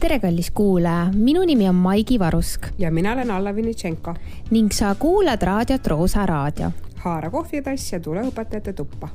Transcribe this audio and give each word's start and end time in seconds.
tere, 0.00 0.18
kallis 0.20 0.50
kuulaja, 0.50 1.08
minu 1.14 1.42
nimi 1.46 1.68
on 1.68 1.74
Maigi 1.74 2.18
Varusk 2.18 2.66
ja 2.78 2.90
mina 2.90 3.12
olen 3.12 3.30
Alla 3.30 3.54
Vinitšenko. 3.54 4.14
ning 4.50 4.70
sa 4.72 4.94
kuulad 4.94 5.42
raadiot 5.42 5.86
Roosa 5.86 6.26
Raadio. 6.26 6.70
haara 6.96 7.30
kohvitass 7.30 7.92
ja 7.92 8.00
tule 8.00 8.22
õpetajate 8.22 8.72
tuppa. 8.72 9.08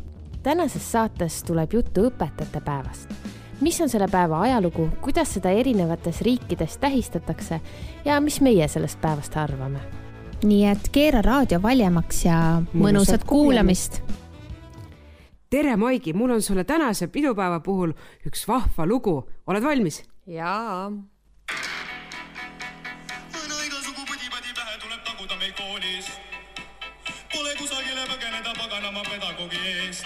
tänases 0.43 0.91
saates 0.91 1.43
tuleb 1.43 1.73
juttu 1.73 2.01
õpetajate 2.09 2.61
päevast. 2.65 3.09
mis 3.61 3.81
on 3.81 3.89
selle 3.89 4.07
päeva 4.07 4.41
ajalugu, 4.41 4.89
kuidas 5.01 5.33
seda 5.33 5.49
erinevates 5.49 6.21
riikides 6.21 6.77
tähistatakse 6.77 7.61
ja 8.05 8.21
mis 8.21 8.41
meie 8.41 8.67
sellest 8.67 9.01
päevast 9.01 9.37
arvame? 9.37 9.79
nii 10.43 10.65
et 10.65 10.89
keera 10.91 11.21
raadio 11.21 11.61
valjemaks 11.61 12.25
ja 12.25 12.61
mõnusat 12.73 13.23
kuulamist 13.25 14.01
tere, 15.49 15.75
Maigi, 15.75 16.13
mul 16.13 16.31
on 16.31 16.41
sulle 16.41 16.63
tänase 16.63 17.07
pidupäeva 17.07 17.59
puhul 17.59 17.91
üks 18.25 18.47
vahva 18.47 18.85
lugu, 18.85 19.29
oled 19.47 19.63
valmis? 19.63 20.10
Jaa. 20.31 20.91
õna 23.41 23.57
igasugu 23.67 24.05
pudi-padi 24.07 24.53
pähe 24.55 24.77
tuleb 24.83 25.01
taguda 25.07 25.37
meil 25.41 25.53
koolis. 25.57 26.11
Pole 27.33 27.55
kusagile 27.59 28.05
põgeneda 28.07 28.53
paganama 28.59 29.03
pedagoogi 29.09 29.61
eest. 29.73 30.05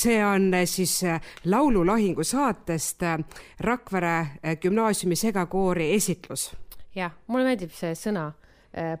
see 0.00 0.24
on 0.24 0.54
äh, 0.54 0.66
siis 0.68 1.04
äh, 1.04 1.20
laululahingu 1.44 2.24
saatest 2.24 3.02
äh, 3.02 3.18
Rakvere 3.60 4.26
gümnaasiumi 4.62 5.16
segakoori 5.16 5.94
esitlus. 5.94 6.50
jah, 6.94 7.12
mulle 7.26 7.44
meeldib 7.48 7.72
see 7.72 7.94
sõna 7.96 8.32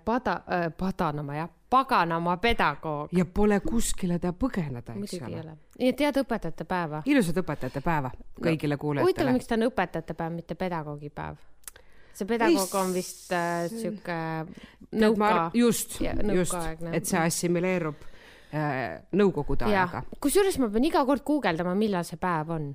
pada 0.04 0.40
äh,, 0.50 0.72
padanama 0.76 1.36
jah, 1.36 1.50
paganama 1.70 2.36
pedagoog. 2.36 3.12
ja 3.12 3.24
pole 3.24 3.60
kuskile 3.60 4.18
ta 4.18 4.32
põgeneda, 4.32 4.96
eks 4.96 5.14
muidugi 5.20 5.40
ole. 5.40 5.54
nii 5.78 5.92
et 5.92 6.02
head 6.06 6.18
õpetajate 6.24 6.66
päeva. 6.68 7.02
ilusat 7.06 7.38
õpetajate 7.44 7.82
päeva 7.84 8.10
kõigile 8.40 8.74
no, 8.74 8.82
huvitav, 8.82 9.04
kuulajatele. 9.04 9.32
miks 9.38 9.46
ta 9.46 9.58
on 9.58 9.68
õpetajate 9.68 10.18
päev, 10.18 10.34
mitte 10.34 10.58
pedagoogipäev? 10.58 11.40
see 12.20 12.28
pedagoog 12.28 12.74
on 12.82 12.94
vist 12.94 13.32
äh, 13.32 13.64
sihuke 13.70 14.20
nõuka. 14.98 15.50
just, 15.54 16.00
just, 16.34 16.56
et 16.92 17.06
see 17.06 17.20
assimileerub 17.22 18.06
äh, 18.52 19.00
nõukogude 19.16 19.70
ajaga. 19.70 20.04
kusjuures 20.20 20.58
ma 20.58 20.70
pean 20.72 20.90
iga 20.90 21.04
kord 21.06 21.24
guugeldama, 21.26 21.76
millal 21.78 22.06
see 22.06 22.20
päev 22.20 22.56
on. 22.56 22.70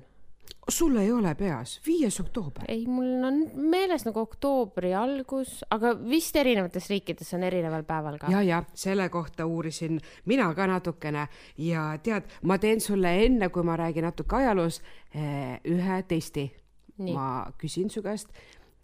Sul 0.68 0.96
ei 0.96 1.12
ole 1.12 1.34
peas, 1.34 1.80
viies 1.86 2.20
oktoober. 2.20 2.64
ei, 2.68 2.86
mul 2.86 3.24
on 3.24 3.38
meeles 3.70 4.04
nagu 4.06 4.20
oktoobri 4.20 4.92
algus, 4.94 5.60
aga 5.70 5.92
vist 6.08 6.36
erinevates 6.36 6.88
riikides 6.90 7.32
on 7.38 7.46
erineval 7.46 7.86
päeval 7.86 8.18
ka. 8.18 8.30
ja, 8.32 8.42
ja 8.42 8.62
selle 8.74 9.08
kohta 9.08 9.46
uurisin 9.46 10.00
mina 10.24 10.48
ka 10.54 10.66
natukene 10.66 11.28
ja 11.58 11.86
tead, 12.02 12.28
ma 12.42 12.58
teen 12.58 12.80
sulle 12.80 13.14
enne, 13.24 13.48
kui 13.54 13.62
ma 13.66 13.76
räägin 13.78 14.08
natuke 14.08 14.36
ajaloos, 14.36 14.82
eh, 15.14 15.60
ühe 15.64 16.02
testi. 16.08 16.50
ma 17.12 17.46
küsin 17.60 17.90
su 17.92 18.00
käest, 18.02 18.30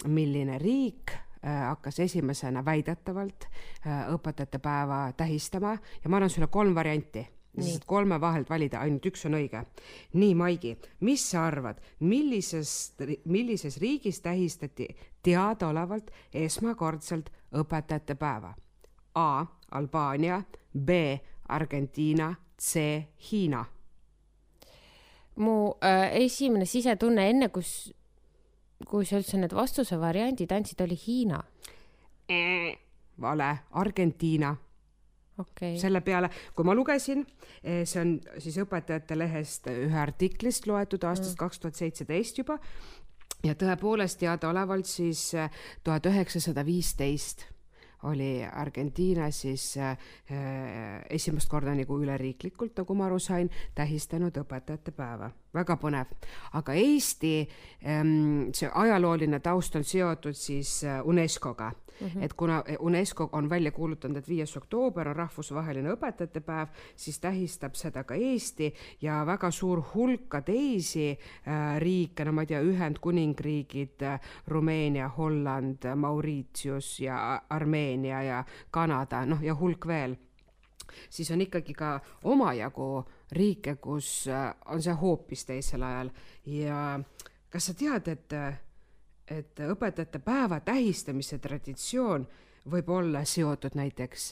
milline 0.07 0.59
riik 0.61 1.15
eh, 1.15 1.63
hakkas 1.69 2.03
esimesena 2.05 2.65
väidetavalt 2.65 3.47
eh, 3.49 4.11
õpetajate 4.15 4.59
päeva 4.63 5.07
tähistama 5.17 5.79
ja 6.05 6.11
ma 6.11 6.21
annan 6.21 6.31
sulle 6.31 6.47
kolm 6.53 6.75
varianti 6.75 7.27
lihtsalt 7.57 7.85
kolme 7.85 8.21
vahelt 8.21 8.51
valida, 8.51 8.81
ainult 8.81 9.07
üks 9.07 9.27
on 9.29 9.37
õige. 9.37 9.65
nii, 10.13 10.35
Maigi, 10.35 10.77
mis 11.01 11.25
sa 11.31 11.47
arvad, 11.47 11.81
millisest, 12.01 13.03
millises 13.25 13.77
riigis 13.81 14.21
tähistati 14.21 14.89
teadaolevalt 15.23 16.11
esmakordselt 16.33 17.31
õpetajate 17.53 18.15
päeva? 18.15 18.55
A 19.15 19.47
Albaania, 19.71 20.43
B 20.79 20.91
Argentiina, 21.49 22.35
C 22.59 23.03
Hiina. 23.31 23.65
mu 25.37 25.75
äh, 25.85 26.13
esimene 26.17 26.65
sisetunne 26.65 27.29
enne, 27.31 27.49
kus, 27.49 27.93
kui 28.89 29.05
sa 29.05 29.17
üldse 29.17 29.39
need 29.41 29.53
vastuse 29.53 29.97
variandid 30.01 30.53
andsid, 30.53 30.81
oli 30.81 30.97
Hiina. 31.07 31.43
vale, 33.21 33.57
Argentiina 33.71 34.57
okay.. 35.39 35.77
selle 35.81 36.01
peale, 36.01 36.31
kui 36.55 36.67
ma 36.67 36.75
lugesin, 36.75 37.25
see 37.63 38.01
on 38.01 38.17
siis 38.43 38.59
õpetajate 38.65 39.19
lehest 39.19 39.71
ühe 39.73 39.99
artiklist 39.99 40.67
loetud 40.67 41.05
aastast 41.09 41.39
kaks 41.41 41.63
tuhat 41.63 41.79
seitseteist 41.79 42.43
juba. 42.43 42.59
Ja 43.43 43.57
tõepoolest 43.59 44.21
teadaolevalt 44.21 44.87
siis 44.87 45.33
tuhat 45.83 46.07
üheksasada 46.07 46.63
viisteist 46.67 47.49
oli 48.03 48.45
Argentiina 48.53 49.31
siis 49.31 49.77
äh, 49.79 49.99
esimest 51.11 51.49
korda 51.51 51.75
nagu 51.75 51.99
üleriiklikult, 52.03 52.75
nagu 52.79 52.95
ma 52.99 53.07
aru 53.07 53.19
sain, 53.23 53.51
tähistanud 53.75 54.37
õpetajate 54.43 54.95
päeva. 54.97 55.31
Väga 55.55 55.77
põnev. 55.77 56.07
aga 56.53 56.73
Eesti 56.73 57.49
ähm, 57.87 58.51
see 58.55 58.71
ajalooline 58.75 59.41
taust 59.41 59.77
on 59.77 59.85
seotud 59.85 60.35
siis 60.35 60.83
UNESCO-ga 61.05 61.73
mm, 62.01 62.09
-hmm. 62.09 62.25
et 62.25 62.33
kuna 62.33 62.65
UNESCO 62.79 63.29
on 63.33 63.51
välja 63.51 63.71
kuulutanud, 63.71 64.17
et 64.17 64.29
viies 64.29 64.57
oktoober 64.57 65.09
on 65.09 65.17
rahvusvaheline 65.17 65.93
õpetajate 65.93 66.41
päev, 66.41 66.69
siis 66.97 67.21
tähistab 67.21 67.75
seda 67.75 68.05
ka 68.05 68.15
Eesti 68.15 68.75
ja 69.01 69.27
väga 69.27 69.51
suur 69.51 69.83
hulk 69.95 70.29
ka 70.29 70.41
teisi 70.41 71.11
äh, 71.11 71.79
riike, 71.79 72.25
no 72.25 72.33
ma 72.33 72.43
ei 72.43 72.47
tea, 72.47 72.61
Ühendkuningriigid 72.61 74.03
äh,, 74.03 74.21
Rumeenia, 74.47 75.09
Holland, 75.09 75.95
Mauritius 75.97 77.01
ja 77.01 77.43
Armeenia 77.51 78.23
ja 78.23 78.45
Kanada, 78.71 79.27
noh 79.27 79.43
ja 79.43 79.55
hulk 79.55 79.87
veel 79.87 80.17
siis 81.11 81.31
on 81.31 81.41
ikkagi 81.41 81.75
ka 81.75 82.01
omajagu 82.25 83.05
riike, 83.33 83.77
kus 83.81 84.27
on 84.67 84.83
see 84.83 84.95
hoopis 85.01 85.45
teisel 85.49 85.83
ajal 85.83 86.13
ja 86.47 87.01
kas 87.51 87.71
sa 87.71 87.75
tead, 87.75 88.09
et, 88.09 88.37
et 89.29 89.63
õpetajate 89.67 90.21
päeva 90.25 90.61
tähistamise 90.61 91.39
traditsioon 91.39 92.27
võib 92.71 92.89
olla 92.95 93.25
seotud 93.27 93.75
näiteks 93.75 94.31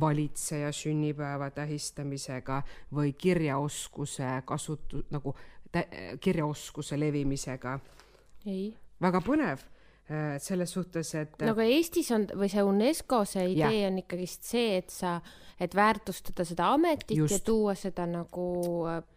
valitseja 0.00 0.72
sünnipäeva 0.72 1.50
tähistamisega 1.50 2.62
või 2.94 3.12
kirjaoskuse 3.12 4.30
kasutu-, 4.46 5.04
nagu 5.10 5.34
tä-, 5.72 5.88
kirjaoskuse 6.20 7.00
levimisega? 7.00 7.78
ei. 8.46 8.74
väga 9.00 9.20
põnev 9.20 9.64
selles 10.38 10.72
suhtes, 10.72 11.14
et. 11.16 11.38
no 11.40 11.54
aga 11.54 11.64
Eestis 11.64 12.10
on 12.12 12.26
või 12.36 12.50
see 12.52 12.62
UNESCO 12.66 13.22
see 13.28 13.46
idee 13.54 13.78
ja. 13.80 13.88
on 13.88 14.02
ikkagist 14.02 14.44
see, 14.44 14.74
et 14.76 14.92
sa, 14.92 15.14
et 15.56 15.72
väärtustada 15.74 16.44
seda 16.44 16.66
ametit 16.76 17.16
just. 17.16 17.32
ja 17.32 17.46
tuua 17.46 17.72
seda 17.78 18.04
nagu 18.10 18.44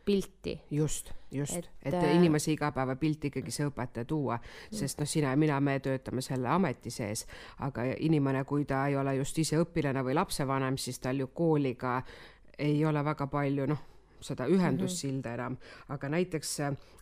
pilti. 0.08 0.54
just, 0.72 1.12
just, 1.32 1.58
et, 1.58 1.92
et 1.92 1.98
inimese 2.14 2.54
igapäevapilt 2.56 3.28
ikkagi 3.28 3.52
see 3.52 3.68
õpetaja 3.68 4.08
tuua, 4.08 4.40
sest 4.72 5.04
noh, 5.04 5.12
sina 5.12 5.36
ja 5.36 5.42
mina, 5.44 5.60
me 5.60 5.76
töötame 5.84 6.24
selle 6.24 6.48
ameti 6.56 6.94
sees, 6.94 7.26
aga 7.68 7.90
inimene, 8.00 8.46
kui 8.48 8.64
ta 8.66 8.86
ei 8.88 8.96
ole 8.96 9.18
just 9.20 9.44
ise 9.44 9.60
õpilane 9.60 10.06
või 10.08 10.16
lapsevanem, 10.16 10.80
siis 10.80 11.04
tal 11.04 11.20
ju 11.20 11.28
kooliga 11.36 12.00
ei 12.58 12.80
ole 12.88 13.04
väga 13.04 13.28
palju 13.28 13.68
noh 13.68 13.86
seda 14.22 14.48
ühendussilda 14.52 15.34
enam, 15.38 15.58
aga 15.94 16.10
näiteks 16.10 16.54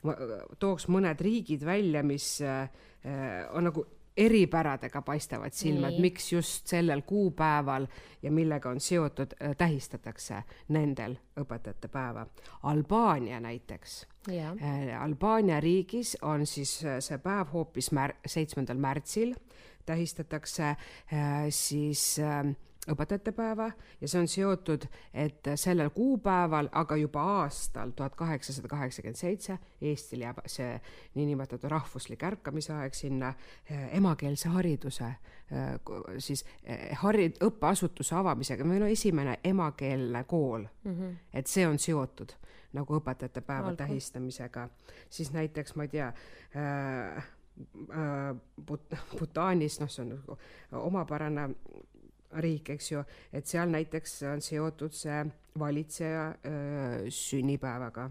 ma 0.04 0.16
tooks 0.60 0.90
mõned 0.92 1.22
riigid 1.22 1.66
välja, 1.66 2.04
mis 2.04 2.40
on 2.46 3.70
nagu 3.70 3.86
eripäradega 4.18 5.02
paistavad 5.02 5.54
silma, 5.54 5.90
et 5.92 6.00
miks 6.00 6.32
just 6.32 6.68
sellel 6.72 7.02
kuupäeval 7.08 7.88
ja 8.24 8.32
millega 8.32 8.70
on 8.70 8.80
seotud, 8.80 9.36
tähistatakse 9.58 10.42
nendel 10.72 11.18
õpetajate 11.40 11.92
päeva. 11.92 12.26
Albaania 12.64 13.40
näiteks. 13.44 14.06
Albaania 15.00 15.60
riigis 15.60 16.16
on 16.22 16.46
siis 16.48 16.78
see 16.80 17.18
päev 17.24 17.52
hoopis 17.54 17.92
mär-, 17.92 18.16
seitsmendal 18.26 18.80
märtsil, 18.80 19.36
tähistatakse 19.86 20.76
siis 21.50 22.08
äh, 22.20 22.56
õpetajate 22.92 23.32
päeva 23.36 23.70
ja 24.02 24.08
see 24.08 24.20
on 24.22 24.28
seotud, 24.30 24.86
et 25.14 25.48
sellel 25.56 25.90
kuupäeval, 25.96 26.70
aga 26.72 26.98
juba 27.00 27.24
aastal 27.42 27.92
tuhat 27.96 28.16
kaheksasada 28.16 28.68
kaheksakümmend 28.68 29.18
seitse 29.18 29.58
Eestil 29.82 30.26
jääb 30.26 30.42
see 30.50 30.80
niinimetatud 31.16 31.70
rahvuslik 31.72 32.24
ärkamise 32.24 32.74
aeg 32.74 32.94
sinna 32.94 33.34
emakeelse 33.92 34.50
hariduse 34.54 35.12
siis 36.18 36.46
hari-, 37.02 37.34
õppeasutuse 37.44 38.16
avamisega, 38.16 38.66
meil 38.66 38.86
on 38.86 38.94
esimene 38.94 39.40
emakeelne 39.44 40.24
kool 40.24 40.66
mm, 40.84 40.92
-hmm. 40.92 41.16
et 41.34 41.48
see 41.48 41.68
on 41.68 41.80
seotud 41.80 42.34
nagu 42.74 42.98
õpetajate 43.00 43.42
päeva 43.42 43.72
Algu. 43.72 43.78
tähistamisega, 43.78 44.70
siis 45.10 45.32
näiteks 45.34 45.76
ma 45.76 45.84
ei 45.84 45.88
tea 45.90 46.08
äh, 46.08 47.26
But-, 48.66 48.98
Bhutanis, 49.16 49.80
noh, 49.80 49.90
see 49.90 50.04
on 50.04 50.10
nagu 50.12 50.38
omapärane 50.72 51.50
riik, 52.32 52.70
eks 52.70 52.92
ju, 52.92 53.04
et 53.34 53.48
seal 53.48 53.70
näiteks 53.72 54.22
on 54.32 54.42
seotud 54.42 54.94
see 54.96 55.24
valitseja 55.60 56.26
öö, 56.46 57.10
sünnipäevaga. 57.10 58.10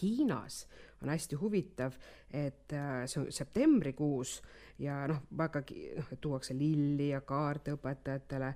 Hiinas 0.00 0.66
on 1.02 1.08
hästi 1.08 1.38
huvitav, 1.40 1.94
et 2.30 2.72
äh, 2.72 3.04
see 3.06 3.22
on 3.22 3.28
septembrikuus 3.32 4.40
ja 4.78 5.02
noh, 5.08 5.22
vägagi 5.36 5.90
noh, 5.96 6.10
tuuakse 6.20 6.56
lilli 6.56 7.10
ja 7.10 7.20
kaarte 7.20 7.74
õpetajatele, 7.76 8.54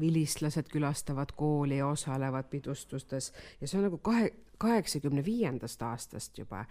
vilistlased 0.00 0.68
külastavad 0.70 1.34
kooli 1.36 1.80
ja 1.80 1.86
osalevad 1.90 2.46
pidustustes 2.50 3.32
ja 3.60 3.68
see 3.68 3.78
on 3.78 3.88
nagu 3.88 3.98
kahe, 3.98 4.30
kaheksakümne 4.58 5.24
viiendast 5.24 5.82
aastast 5.82 6.38
juba, 6.38 6.64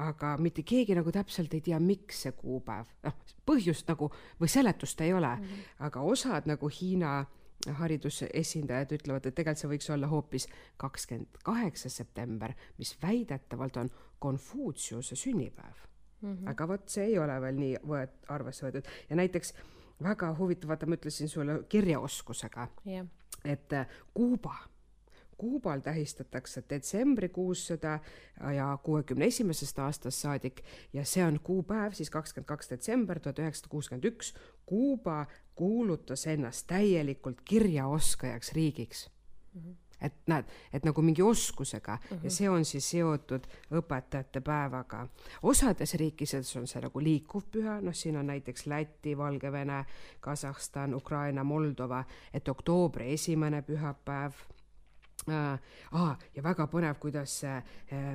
aga 0.00 0.34
mitte 0.42 0.64
keegi 0.66 0.94
nagu 0.96 1.12
täpselt 1.14 1.54
ei 1.54 1.62
tea, 1.64 1.78
miks 1.82 2.24
see 2.24 2.34
kuupäev, 2.38 2.90
noh, 3.04 3.16
põhjust 3.46 3.88
nagu 3.90 4.10
või 4.40 4.50
seletust 4.50 5.00
ei 5.04 5.12
ole 5.14 5.30
mm, 5.36 5.42
-hmm. 5.42 5.72
aga 5.88 6.00
osad 6.14 6.48
nagu 6.50 6.70
Hiina 6.80 7.24
haridusesindajad 7.72 8.92
ütlevad, 8.98 9.26
et 9.26 9.34
tegelikult 9.34 9.60
see 9.60 9.70
võiks 9.70 9.90
olla 9.94 10.10
hoopis 10.10 10.48
kakskümmend 10.80 11.40
kaheksa 11.44 11.88
september, 11.88 12.52
mis 12.78 12.96
väidetavalt 13.02 13.76
on 13.76 13.90
Konfutsiuse 14.18 15.16
sünnipäev 15.16 15.76
mm. 16.20 16.34
-hmm. 16.34 16.50
aga 16.50 16.68
vot 16.68 16.88
see 16.88 17.04
ei 17.04 17.18
ole 17.18 17.40
veel 17.40 17.56
nii 17.60 17.80
võet-, 17.86 18.20
arvesse 18.28 18.66
võetud 18.66 18.88
ja 19.10 19.16
näiteks 19.16 19.54
väga 20.02 20.34
huvitav, 20.38 20.68
vaata, 20.68 20.86
ma 20.86 20.98
ütlesin 21.00 21.28
sulle 21.28 21.62
kirjaoskusega 21.68 22.68
yeah., 22.86 23.06
et 23.44 23.70
Kuuba 24.14 24.54
Kuubal 25.36 25.80
tähistatakse 25.80 26.62
detsembrikuus 26.70 27.66
seda 27.66 27.98
ja 28.54 28.78
kuuekümne 28.82 29.24
esimesest 29.24 29.78
aastast 29.78 30.22
saadik 30.22 30.62
ja 30.92 31.04
see 31.04 31.24
on 31.24 31.40
kuupäev 31.42 31.92
siis 31.92 32.10
kakskümmend 32.10 32.48
kaks 32.48 32.70
detsember 32.70 33.20
tuhat 33.20 33.38
üheksasada 33.42 33.70
kuuskümmend 33.70 34.04
üks. 34.04 34.34
Kuuba 34.66 35.26
kuulutas 35.54 36.26
ennast 36.26 36.66
täielikult 36.66 37.40
kirjaoskajaks 37.44 38.52
riigiks 38.52 39.10
mm. 39.54 39.60
-hmm 39.60 39.74
et 40.04 40.14
näed, 40.28 40.48
et 40.72 40.84
nagu 40.84 41.02
mingi 41.02 41.22
oskusega 41.22 41.96
mm 41.96 42.16
-hmm. 42.16 42.24
ja 42.24 42.30
see 42.30 42.48
on 42.50 42.64
siis 42.64 42.90
seotud 42.90 43.46
õpetajate 43.72 44.40
päevaga. 44.40 45.08
osades 45.42 45.94
riikides 45.94 46.56
on 46.56 46.66
see 46.66 46.82
nagu 46.82 47.00
liikuv 47.00 47.42
püha, 47.50 47.80
noh, 47.80 47.94
siin 47.94 48.16
on 48.16 48.26
näiteks 48.26 48.66
Läti, 48.66 49.18
Valgevene, 49.18 49.84
Kasahstan, 50.20 50.94
Ukraina, 50.94 51.44
Moldova, 51.44 52.04
et 52.34 52.48
oktoobri 52.48 53.12
esimene 53.12 53.62
pühapäev 53.62 54.32
äh,. 55.28 55.60
Ah, 55.92 56.18
ja 56.34 56.42
väga 56.42 56.66
põnev, 56.66 56.94
kuidas 57.00 57.44
äh, 57.44 57.62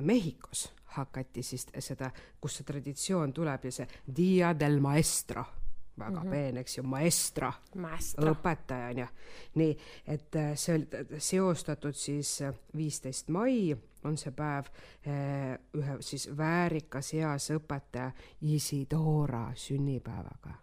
Mehhikos 0.00 0.72
hakati 0.84 1.42
siis 1.42 1.66
seda, 1.78 2.10
kust 2.40 2.56
see 2.56 2.64
traditsioon 2.64 3.32
tuleb 3.32 3.64
ja 3.64 3.72
see 3.72 3.88
Dia 4.16 4.58
del 4.58 4.80
Maestro 4.80 5.44
väga 6.00 6.20
mm 6.20 6.26
-hmm. 6.26 6.30
peen, 6.30 6.56
eks 6.56 6.78
ju, 6.78 6.82
maestro, 6.82 7.52
maestro., 7.76 8.32
õpetaja 8.32 8.90
on 8.90 8.98
ju. 8.98 9.06
nii, 9.54 9.76
et 10.06 10.36
äh, 10.36 10.54
see 10.54 10.74
oli 10.74 11.18
seostatud 11.18 11.94
siis 11.94 12.42
äh, 12.42 12.54
viisteist 12.76 13.28
mai 13.28 13.76
on 14.04 14.16
see 14.16 14.32
päev 14.32 14.66
äh, 15.06 15.58
ühe 15.74 15.96
siis 16.00 16.28
väärikas 16.36 17.14
eas 17.14 17.50
õpetaja 17.50 18.10
Isidora 18.40 19.52
sünnipäevaga 19.54 20.54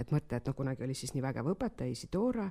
et 0.00 0.12
mõtle, 0.14 0.38
et 0.38 0.46
no 0.48 0.54
kunagi 0.56 0.84
oli 0.84 0.94
siis 0.96 1.12
nii 1.14 1.22
vägev 1.24 1.50
õpetaja 1.52 1.92
Isidora 1.92 2.46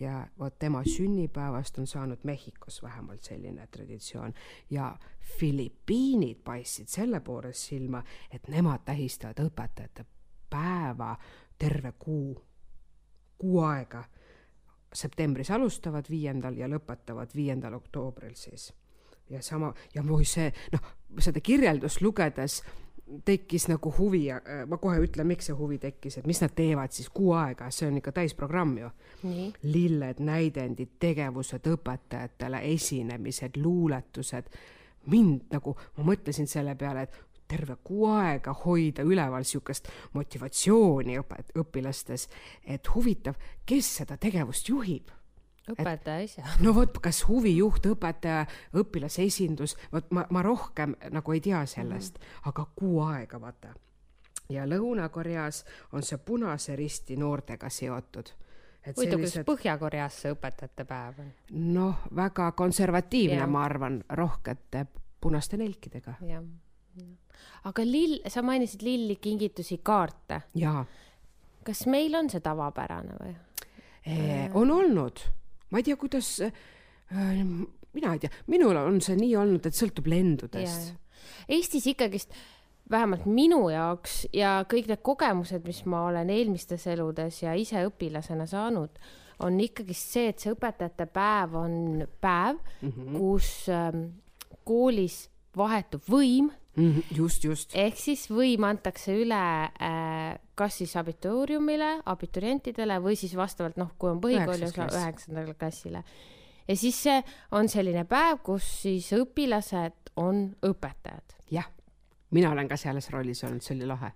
ja 0.00 0.22
vot 0.38 0.56
tema 0.58 0.82
sünnipäevast 0.88 1.78
on 1.78 1.86
saanud 1.86 2.24
Mehhikos 2.24 2.82
vähemalt 2.82 3.24
selline 3.24 3.66
traditsioon 3.66 4.34
ja 4.70 4.94
Filipiinid 5.38 6.42
paistsid 6.44 6.88
selle 6.88 7.20
poolest 7.20 7.68
silma, 7.70 8.02
et 8.30 8.48
nemad 8.48 8.84
tähistavad 8.84 9.40
õpetajate 9.44 10.06
päeva 10.50 11.14
terve 11.58 11.92
kuu, 11.98 12.44
kuu 13.38 13.60
aega. 13.60 14.04
septembris 14.94 15.50
alustavad 15.50 16.06
viiendal 16.10 16.54
ja 16.56 16.68
lõpetavad 16.70 17.32
viiendal 17.34 17.74
oktoobril 17.74 18.34
siis. 18.34 18.72
ja 19.30 19.42
sama, 19.42 19.74
ja 19.94 20.02
kui 20.02 20.24
see, 20.24 20.52
noh, 20.72 20.80
seda 21.18 21.40
kirjeldust 21.40 22.00
lugedes 22.00 22.62
tekkis 23.24 23.68
nagu 23.68 23.94
huvi 23.98 24.30
äh, 24.32 24.40
ma 24.68 24.78
kohe 24.80 25.00
ütlen, 25.04 25.26
miks 25.28 25.50
see 25.50 25.56
huvi 25.56 25.78
tekkis, 25.78 26.18
et 26.18 26.26
mis 26.26 26.40
nad 26.40 26.54
teevad 26.56 26.92
siis 26.94 27.10
kuu 27.12 27.34
aega, 27.36 27.68
see 27.70 27.88
on 27.88 27.98
ikka 28.00 28.14
täisprogramm 28.16 28.78
ju. 28.78 28.90
lilled, 29.62 30.20
näidendid, 30.24 30.96
tegevused 31.00 31.68
õpetajatele, 31.68 32.60
esinemised, 32.74 33.60
luuletused. 33.60 34.48
mind 35.06 35.52
nagu, 35.52 35.76
ma 35.96 36.04
mõtlesin 36.04 36.46
selle 36.48 36.74
peale, 36.80 37.02
et 37.02 37.33
terve 37.48 37.76
kuu 37.84 38.06
aega 38.12 38.54
hoida 38.64 39.04
üleval 39.06 39.44
niisugust 39.44 39.88
motivatsiooni 40.12 41.18
õpet-, 41.20 41.52
õpilastes, 41.60 42.28
et 42.64 42.88
huvitav, 42.94 43.36
kes 43.66 43.90
seda 44.00 44.16
tegevust 44.20 44.68
juhib 44.68 45.12
õpetaja 45.70 46.24
ise. 46.24 46.44
no 46.60 46.74
vot, 46.76 46.98
kas 47.04 47.22
huvijuht, 47.28 47.86
õpetaja, 47.94 48.44
õpilase 48.80 49.24
esindus, 49.24 49.76
vot 49.92 50.10
ma, 50.14 50.26
ma 50.30 50.44
rohkem 50.44 50.96
nagu 51.14 51.34
ei 51.34 51.40
tea 51.44 51.64
sellest 51.66 52.18
mm, 52.18 52.24
-hmm. 52.24 52.48
aga 52.52 52.66
kuu 52.76 53.00
aega, 53.06 53.40
vaata. 53.40 53.74
ja 54.48 54.66
Lõuna-Koreas 54.68 55.64
on 55.92 56.02
see 56.02 56.18
Punase 56.18 56.76
Risti 56.76 57.16
noortega 57.16 57.68
seotud 57.68 58.34
huvitav 58.86 59.18
sellised..., 59.18 59.44
kuidas 59.44 59.48
Põhja-Koreas 59.48 60.20
see 60.22 60.34
õpetajate 60.34 60.84
päev 60.84 61.20
on? 61.24 61.32
noh, 61.50 62.04
väga 62.16 62.52
konservatiivne, 62.52 63.46
ma 63.46 63.64
arvan, 63.64 64.02
rohkete 64.08 64.86
punaste 65.20 65.56
nelkidega. 65.56 66.18
jah, 66.28 66.44
aga 67.64 67.84
lill, 67.84 68.18
sa 68.28 68.42
mainisid 68.42 68.82
lilli, 68.82 69.16
kingitusi, 69.16 69.80
kaarte. 69.82 70.42
jaa. 70.54 70.84
kas 71.64 71.86
meil 71.86 72.14
on 72.14 72.28
see 72.30 72.40
tavapärane 72.44 73.16
või? 73.20 73.34
on 74.54 74.70
olnud 74.70 75.20
ma 75.74 75.80
ei 75.80 75.82
tea, 75.82 75.96
kuidas 75.98 76.40
äh,, 76.40 76.50
mina 77.92 78.12
ei 78.12 78.20
tea, 78.22 78.30
minul 78.46 78.78
on 78.78 79.00
see 79.02 79.16
nii 79.18 79.32
olnud, 79.40 79.66
et 79.66 79.74
sõltub 79.74 80.06
lendudest. 80.10 80.92
Eestis 81.50 81.88
ikkagist 81.90 82.34
vähemalt 82.90 83.24
minu 83.26 83.64
jaoks 83.72 84.24
ja 84.36 84.60
kõik 84.70 84.86
need 84.90 85.02
kogemused, 85.02 85.64
mis 85.66 85.82
ma 85.90 86.04
olen 86.12 86.30
eelmistes 86.30 86.86
eludes 86.92 87.40
ja 87.42 87.56
ise 87.58 87.82
õpilasena 87.88 88.46
saanud, 88.46 89.02
on 89.42 89.58
ikkagist 89.60 90.14
see, 90.14 90.28
et 90.30 90.42
see 90.42 90.54
õpetajate 90.54 91.08
päev 91.10 91.56
on 91.58 92.04
päev 92.22 92.60
mm, 92.60 92.90
-hmm. 92.90 93.16
kus 93.18 93.48
ähm, 93.72 94.04
koolis 94.62 95.24
vahetub 95.56 96.06
võim 96.06 96.52
just, 97.14 97.44
just. 97.44 97.74
ehk 97.78 97.98
siis 97.98 98.26
võim 98.30 98.64
antakse 98.66 99.14
üle 99.14 99.40
äh, 99.68 100.38
kas 100.58 100.80
siis 100.82 100.94
abituuriumile, 100.98 102.00
abiturientidele 102.10 102.98
või 103.02 103.18
siis 103.18 103.36
vastavalt 103.38 103.78
noh, 103.80 103.94
kui 103.98 104.10
on 104.10 104.20
põhikooli 104.22 104.68
osa 104.68 104.88
üheksandale 104.88 105.54
klassile. 105.58 106.04
ja 106.68 106.76
siis 106.76 106.98
see 107.06 107.20
on 107.52 107.68
selline 107.68 108.04
päev, 108.10 108.42
kus 108.42 108.66
siis 108.82 109.12
õpilased 109.14 110.14
on 110.16 110.48
õpetajad. 110.62 111.38
jah, 111.50 111.70
mina 112.30 112.50
olen 112.50 112.68
ka 112.68 112.76
selles 112.80 113.10
rollis 113.10 113.44
olnud, 113.44 113.62
see 113.62 113.76
oli 113.78 113.90
lahe 113.90 114.12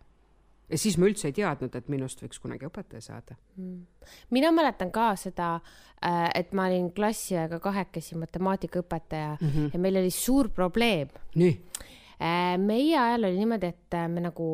ja 0.68 0.78
siis 0.78 0.98
ma 1.00 1.08
üldse 1.08 1.30
ei 1.30 1.36
teadnud, 1.36 1.74
et 1.74 1.92
minust 1.92 2.20
võiks 2.22 2.40
kunagi 2.42 2.68
õpetaja 2.68 3.04
saada 3.04 3.36
mm.. 3.56 4.10
mina 4.34 4.52
mäletan 4.54 4.92
ka 4.94 5.10
seda, 5.20 5.54
äh, 6.04 6.26
et 6.38 6.52
ma 6.56 6.68
olin 6.68 6.90
klassiõega 6.94 7.60
kahekesi 7.64 8.18
matemaatikaõpetaja 8.20 9.36
mm 9.40 9.48
-hmm. 9.48 9.70
ja 9.72 9.78
meil 9.78 10.02
oli 10.02 10.10
suur 10.10 10.48
probleem. 10.48 11.08
Äh, 12.18 12.56
meie 12.58 12.96
ajal 12.98 13.28
oli 13.28 13.38
niimoodi, 13.38 13.68
et 13.70 13.94
äh, 13.94 14.08
me 14.10 14.18
nagu 14.18 14.46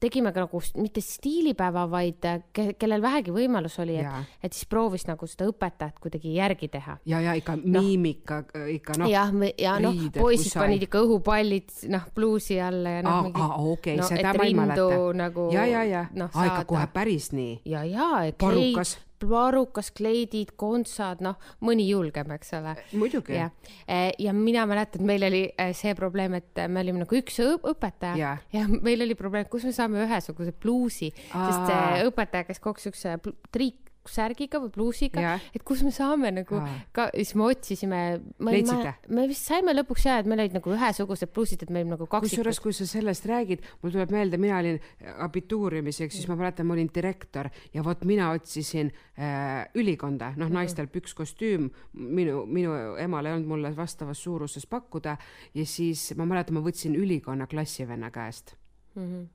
tegime 0.00 0.30
ka 0.32 0.46
nagu 0.46 0.60
mitte 0.80 1.02
stiilipäeva, 1.04 1.82
vaid 1.92 2.24
äh, 2.24 2.38
ke 2.56 2.64
kellel 2.80 3.02
vähegi 3.04 3.34
võimalus 3.34 3.76
oli, 3.82 3.98
et, 4.00 4.30
et 4.40 4.56
siis 4.56 4.64
proovis 4.70 5.04
nagu 5.04 5.28
seda 5.28 5.50
õpetajat 5.50 6.00
kuidagi 6.00 6.32
järgi 6.38 6.70
teha. 6.72 6.96
ja, 7.04 7.20
ja 7.20 7.34
ikka 7.36 7.58
no. 7.60 7.82
miimika 7.82 8.40
no., 8.54 8.64
ikka 8.72 8.96
noh. 9.02 9.12
jah, 9.12 9.36
ja 9.60 9.76
noh, 9.84 10.00
poisid 10.16 10.56
panid 10.56 10.88
ikka 10.88 11.04
õhupallid 11.04 11.76
noh 11.92 12.08
pluusi 12.16 12.56
alla 12.56 12.96
ja 12.96 13.04
noh. 13.04 13.28
aa, 13.36 13.60
okei 13.68 14.00
seda 14.00 14.32
ma 14.40 14.48
ei 14.48 14.56
mäleta. 14.56 14.88
Nagu, 15.20 15.50
ja, 15.52 15.68
ja, 15.68 15.84
ja 15.84 16.06
no,, 16.16 16.32
aa 16.32 16.48
ikka 16.54 16.64
kohe 16.72 16.88
päris 16.94 17.34
nii. 17.36 17.60
ja, 17.68 17.84
ja. 17.84 18.10
parukas 18.40 18.96
varukas, 19.28 19.90
kleidid, 19.96 20.54
kontsad, 20.60 21.22
noh, 21.24 21.36
mõni 21.64 21.88
julgem, 21.88 22.32
eks 22.36 22.54
ole. 22.60 22.74
muidugi. 22.92 23.36
ja, 23.36 23.50
e, 23.86 24.12
ja 24.18 24.34
mina 24.36 24.66
mäletan, 24.70 25.04
meil 25.08 25.26
oli 25.28 25.44
e, 25.50 25.70
see 25.76 25.94
probleem, 25.98 26.38
et 26.40 26.64
me 26.68 26.84
olime 26.84 27.04
nagu 27.04 27.20
üks 27.20 27.40
õpetaja 27.44 28.16
ja. 28.18 28.32
ja 28.54 28.64
meil 28.70 29.04
oli 29.06 29.18
probleem, 29.18 29.48
kus 29.50 29.66
me 29.68 29.74
saame 29.76 30.04
ühesuguse 30.06 30.54
pluusi, 30.56 31.12
sest 31.30 31.72
õpetaja 32.06 32.48
käis 32.48 32.62
kogu 32.62 32.78
aeg 32.78 32.84
siukse 32.88 33.16
triik 33.52 33.89
särgiga 34.08 34.60
või 34.62 34.70
pluusiga, 34.72 35.34
et 35.54 35.64
kus 35.66 35.82
me 35.84 35.90
saame 35.92 36.30
nagu 36.32 36.60
Aa. 36.60 36.76
ka, 36.96 37.08
siis 37.12 37.34
me 37.36 37.46
otsisime. 37.50 38.00
me 38.40 39.26
vist 39.28 39.48
saime 39.48 39.74
lõpuks 39.76 40.06
ja, 40.08 40.18
et 40.20 40.28
meil 40.30 40.44
olid 40.44 40.56
nagu 40.56 40.72
ühesugused 40.72 41.32
pluusid, 41.34 41.64
et 41.66 41.72
meil 41.74 41.88
nagu 41.90 42.06
kaks. 42.06 42.28
kusjuures, 42.28 42.60
kui 42.64 42.72
sa 42.76 42.86
sellest 42.88 43.28
räägid, 43.28 43.66
mul 43.82 43.92
tuleb 43.94 44.14
meelde, 44.14 44.40
mina 44.40 44.60
olin 44.62 44.80
abituuriumis, 45.26 46.00
ehk 46.06 46.16
siis 46.16 46.28
ma 46.30 46.38
mäletan, 46.40 46.68
ma 46.68 46.76
olin 46.78 46.88
direktor 46.94 47.50
ja 47.74 47.84
vot 47.84 48.06
mina 48.08 48.30
otsisin 48.36 48.92
äh, 49.18 49.66
ülikonda, 49.76 50.32
noh, 50.40 50.52
naistel 50.52 50.88
pükskostüüm, 50.92 51.68
minu, 51.92 52.46
minu 52.46 52.96
emal 53.00 53.28
ei 53.28 53.36
olnud 53.36 53.52
mulle 53.52 53.74
vastavas 53.76 54.22
suuruses 54.24 54.66
pakkuda 54.70 55.18
ja 55.54 55.68
siis 55.68 56.10
ma 56.16 56.28
mäletan, 56.28 56.56
ma 56.56 56.64
võtsin 56.64 56.96
ülikonna 56.96 57.50
klassivenna 57.50 58.10
käest 58.14 58.56
mm. 58.94 59.04
-hmm. 59.04 59.28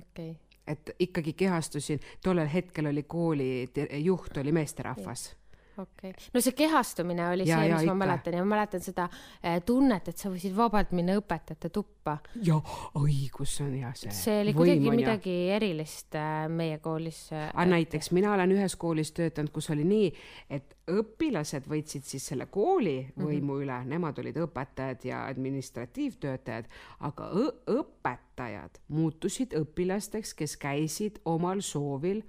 okei 0.00 0.30
okay 0.30 0.45
et 0.66 0.90
ikkagi 0.98 1.32
kehastusin, 1.32 2.00
tollel 2.22 2.48
hetkel 2.52 2.86
oli 2.86 3.02
kooli 3.02 3.70
juht 4.02 4.36
oli 4.36 4.52
meesterahvas 4.52 5.36
okei 5.78 6.10
okay., 6.10 6.30
no 6.34 6.42
see 6.44 6.56
kehastumine 6.56 7.28
oli 7.28 7.46
Ja, 7.48 7.60
see, 7.60 7.68
ja 7.68 7.76
mis 7.76 7.86
ma 7.86 7.92
ikka. 7.92 7.98
mäletan 8.04 8.36
ja 8.38 8.44
ma 8.44 8.54
mäletan 8.54 8.84
seda 8.84 9.08
eh, 9.42 9.60
tunnet, 9.66 10.08
et 10.08 10.18
sa 10.18 10.30
võisid 10.32 10.56
vabalt 10.56 10.92
minna 10.96 11.16
õpetajate 11.20 11.70
tuppa. 11.74 12.18
ja 12.42 12.58
oi, 13.00 13.18
kus 13.34 13.58
on 13.64 13.74
ja 13.78 13.92
see. 13.94 14.14
see 14.14 14.40
oli 14.44 14.54
kuidagi 14.56 14.94
midagi 14.94 15.36
erilist 15.56 16.16
äh, 16.18 16.46
meie 16.52 16.78
koolis. 16.84 17.26
aga 17.32 17.68
näiteks 17.72 18.12
mina 18.16 18.32
olen 18.34 18.56
ühes 18.56 18.76
koolis 18.80 19.12
töötanud, 19.16 19.52
kus 19.54 19.70
oli 19.74 19.84
nii, 19.86 20.10
et 20.50 20.76
õpilased 20.90 21.66
võtsid 21.70 22.06
siis 22.06 22.26
selle 22.30 22.46
kooli 22.52 22.98
võimu 23.18 23.58
üle, 23.64 23.78
nemad 23.90 24.18
olid 24.22 24.38
õpetajad 24.44 25.06
ja 25.08 25.24
administratiivtöötajad, 25.26 26.70
aga 27.08 27.30
õpetajad 27.74 28.80
muutusid 28.94 29.56
õpilasteks, 29.58 30.34
kes 30.38 30.56
käisid 30.62 31.20
omal 31.24 31.62
soovil 31.64 32.22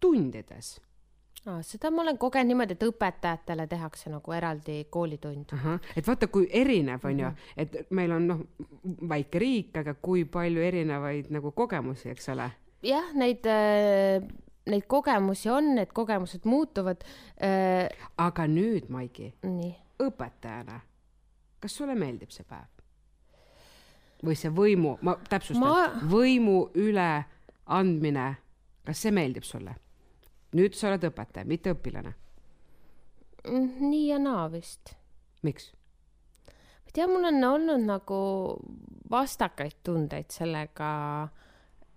tundides. 0.00 0.78
Ah, 1.46 1.58
seda 1.60 1.90
ma 1.92 2.00
olen 2.00 2.16
kogenud 2.16 2.48
niimoodi, 2.48 2.72
et 2.72 2.84
õpetajatele 2.86 3.66
tehakse 3.68 4.08
nagu 4.08 4.32
eraldi 4.32 4.78
koolitund. 4.90 5.52
et 5.96 6.06
vaata, 6.06 6.26
kui 6.32 6.46
erinev 6.50 7.04
on 7.04 7.20
ju, 7.20 7.32
et 7.60 7.76
meil 7.90 8.14
on 8.16 8.28
noh, 8.30 8.40
väike 9.10 9.42
riik, 9.42 9.76
aga 9.82 9.92
kui 9.94 10.24
palju 10.24 10.64
erinevaid 10.64 11.28
nagu 11.34 11.52
kogemusi, 11.52 12.08
eks 12.14 12.30
ole. 12.32 12.48
jah, 12.82 13.12
neid 13.20 13.44
äh, 13.44 14.24
neid 14.72 14.86
kogemusi 14.88 15.50
on, 15.52 15.74
need 15.74 15.92
kogemused 15.92 16.48
muutuvad 16.48 17.04
äh,. 17.36 17.88
aga 18.16 18.46
nüüd, 18.48 18.88
Maiki, 18.88 19.34
nii, 19.44 19.74
õpetajana, 20.00 20.80
kas 21.60 21.76
sulle 21.76 21.96
meeldib 21.98 22.32
see 22.32 22.46
päev? 22.48 22.70
või 24.24 24.36
see 24.40 24.48
võimu, 24.48 24.96
ma 25.04 25.18
täpsustan 25.28 25.60
Ma- 25.60 26.08
võimu 26.08 26.70
üleandmine, 26.80 28.28
kas 28.88 29.04
see 29.04 29.12
meeldib 29.12 29.44
sulle? 29.44 29.76
Nüüd 30.54 30.76
sa 30.78 30.90
oled 30.90 31.06
õpetaja, 31.10 31.48
mitte 31.48 31.74
õpilane. 31.74 32.14
Mm, 33.44 33.88
nii 33.90 34.06
ja 34.08 34.20
naa 34.22 34.46
vist. 34.52 34.94
miks? 35.44 35.72
ma 35.74 36.88
ei 36.88 36.94
tea, 36.96 37.08
mul 37.10 37.26
on 37.28 37.42
olnud 37.44 37.82
nagu 37.84 38.20
vastakaid 39.10 39.82
tundeid 39.84 40.32
sellega, 40.32 40.92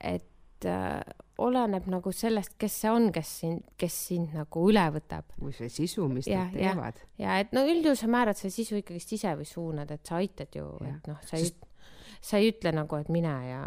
et 0.03 0.67
äh, 0.67 0.99
oleneb 1.37 1.85
nagu 1.91 2.11
sellest, 2.15 2.55
kes 2.59 2.79
see 2.81 2.91
on, 2.91 3.07
kes 3.13 3.31
sind, 3.43 3.63
kes 3.79 3.99
sind 4.09 4.33
nagu 4.35 4.65
üle 4.69 4.83
võtab. 4.97 5.29
või 5.39 5.53
see 5.55 5.69
sisu, 5.71 6.07
mis 6.11 6.27
Jah, 6.27 6.49
nad 6.49 6.57
teevad? 6.57 7.01
ja 7.21 7.37
et 7.43 7.53
no 7.55 7.63
üldjuhul 7.67 7.99
sa 7.99 8.09
määrad 8.11 8.39
selle 8.39 8.55
sisu 8.55 8.81
ikkagist 8.81 9.13
ise 9.19 9.35
või 9.37 9.47
suunad, 9.47 9.91
et 9.93 10.05
sa 10.05 10.19
aitad 10.21 10.57
ju, 10.57 10.67
et 10.87 11.07
noh, 11.07 11.21
sa 11.29 11.39
ei, 11.39 11.51
sa 12.19 12.41
ei 12.41 12.51
ütle 12.51 12.73
nagu, 12.75 12.99
et 12.99 13.11
mine 13.13 13.35
ja 13.47 13.61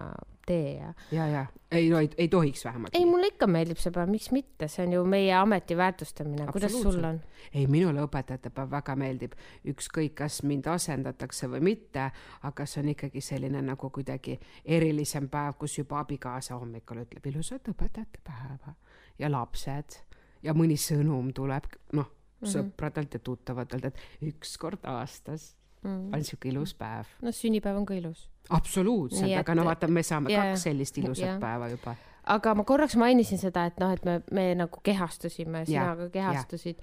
tee 0.51 0.75
ja. 0.77 0.93
ja, 1.15 1.27
ja 1.31 1.47
ei 1.71 1.89
no 1.91 2.01
ei, 2.03 2.11
ei 2.19 2.29
tohiks 2.29 2.65
vähemalt. 2.65 2.95
ei, 2.99 3.07
mulle 3.07 3.31
ikka 3.31 3.47
meeldib 3.51 3.79
see 3.79 3.93
päev, 3.95 4.11
miks 4.11 4.31
mitte, 4.35 4.69
see 4.69 4.85
on 4.87 4.95
ju 4.97 5.05
meie 5.07 5.33
ameti 5.39 5.77
väärtustamine, 5.79 6.49
kuidas 6.53 6.75
sul 6.75 6.99
on? 7.07 7.21
ei, 7.55 7.67
minule 7.71 8.05
õpetajate 8.07 8.53
päev 8.55 8.71
väga 8.75 8.97
meeldib, 8.99 9.39
ükskõik, 9.73 10.17
kas 10.23 10.43
mind 10.47 10.67
asendatakse 10.71 11.51
või 11.55 11.63
mitte, 11.73 12.11
aga 12.49 12.67
see 12.67 12.83
on 12.85 12.93
ikkagi 12.95 13.23
selline 13.25 13.63
nagu 13.71 13.91
kuidagi 13.95 14.39
erilisem 14.65 15.31
päev, 15.33 15.57
kus 15.61 15.79
juba 15.79 16.03
abikaasa 16.05 16.59
hommikul 16.59 17.05
ütleb 17.05 17.33
ilusat 17.33 17.71
õpetajate 17.75 18.23
päeva 18.27 18.75
ja 19.19 19.31
lapsed 19.31 20.01
ja 20.43 20.57
mõni 20.57 20.79
sõnum 20.81 21.33
tuleb, 21.37 21.71
noh, 21.93 22.17
Mhm. 22.41 22.51
sõpradelt 22.51 23.15
ja 23.15 23.21
tuttavatelt, 23.21 23.85
et 23.85 23.99
üks 24.25 24.57
kord 24.59 24.85
aastas 24.89 25.55
Mm. 25.83 26.15
on 26.15 26.25
sihuke 26.25 26.49
ilus 26.49 26.75
päev. 26.75 27.09
no 27.23 27.33
sünnipäev 27.33 27.77
on 27.77 27.87
ka 27.87 27.95
ilus. 27.95 28.29
absoluutselt, 28.51 29.37
aga 29.39 29.55
no 29.55 29.65
vaata, 29.65 29.89
me 29.89 30.03
saame 30.03 30.33
ja- 30.33 30.43
kaks 30.51 30.67
sellist 30.69 30.99
ilusat 30.99 31.27
ja. 31.27 31.39
päeva 31.41 31.69
juba. 31.69 31.95
aga 32.25 32.55
ma 32.55 32.65
korraks 32.65 32.97
mainisin 32.97 33.39
seda, 33.39 33.65
et 33.67 33.79
noh, 33.81 33.93
et 33.93 34.05
me, 34.05 34.21
me 34.31 34.55
nagu 34.55 34.81
kehastusime, 34.83 35.65
sina 35.65 35.95
ka 35.97 36.11
kehastusid. 36.13 36.83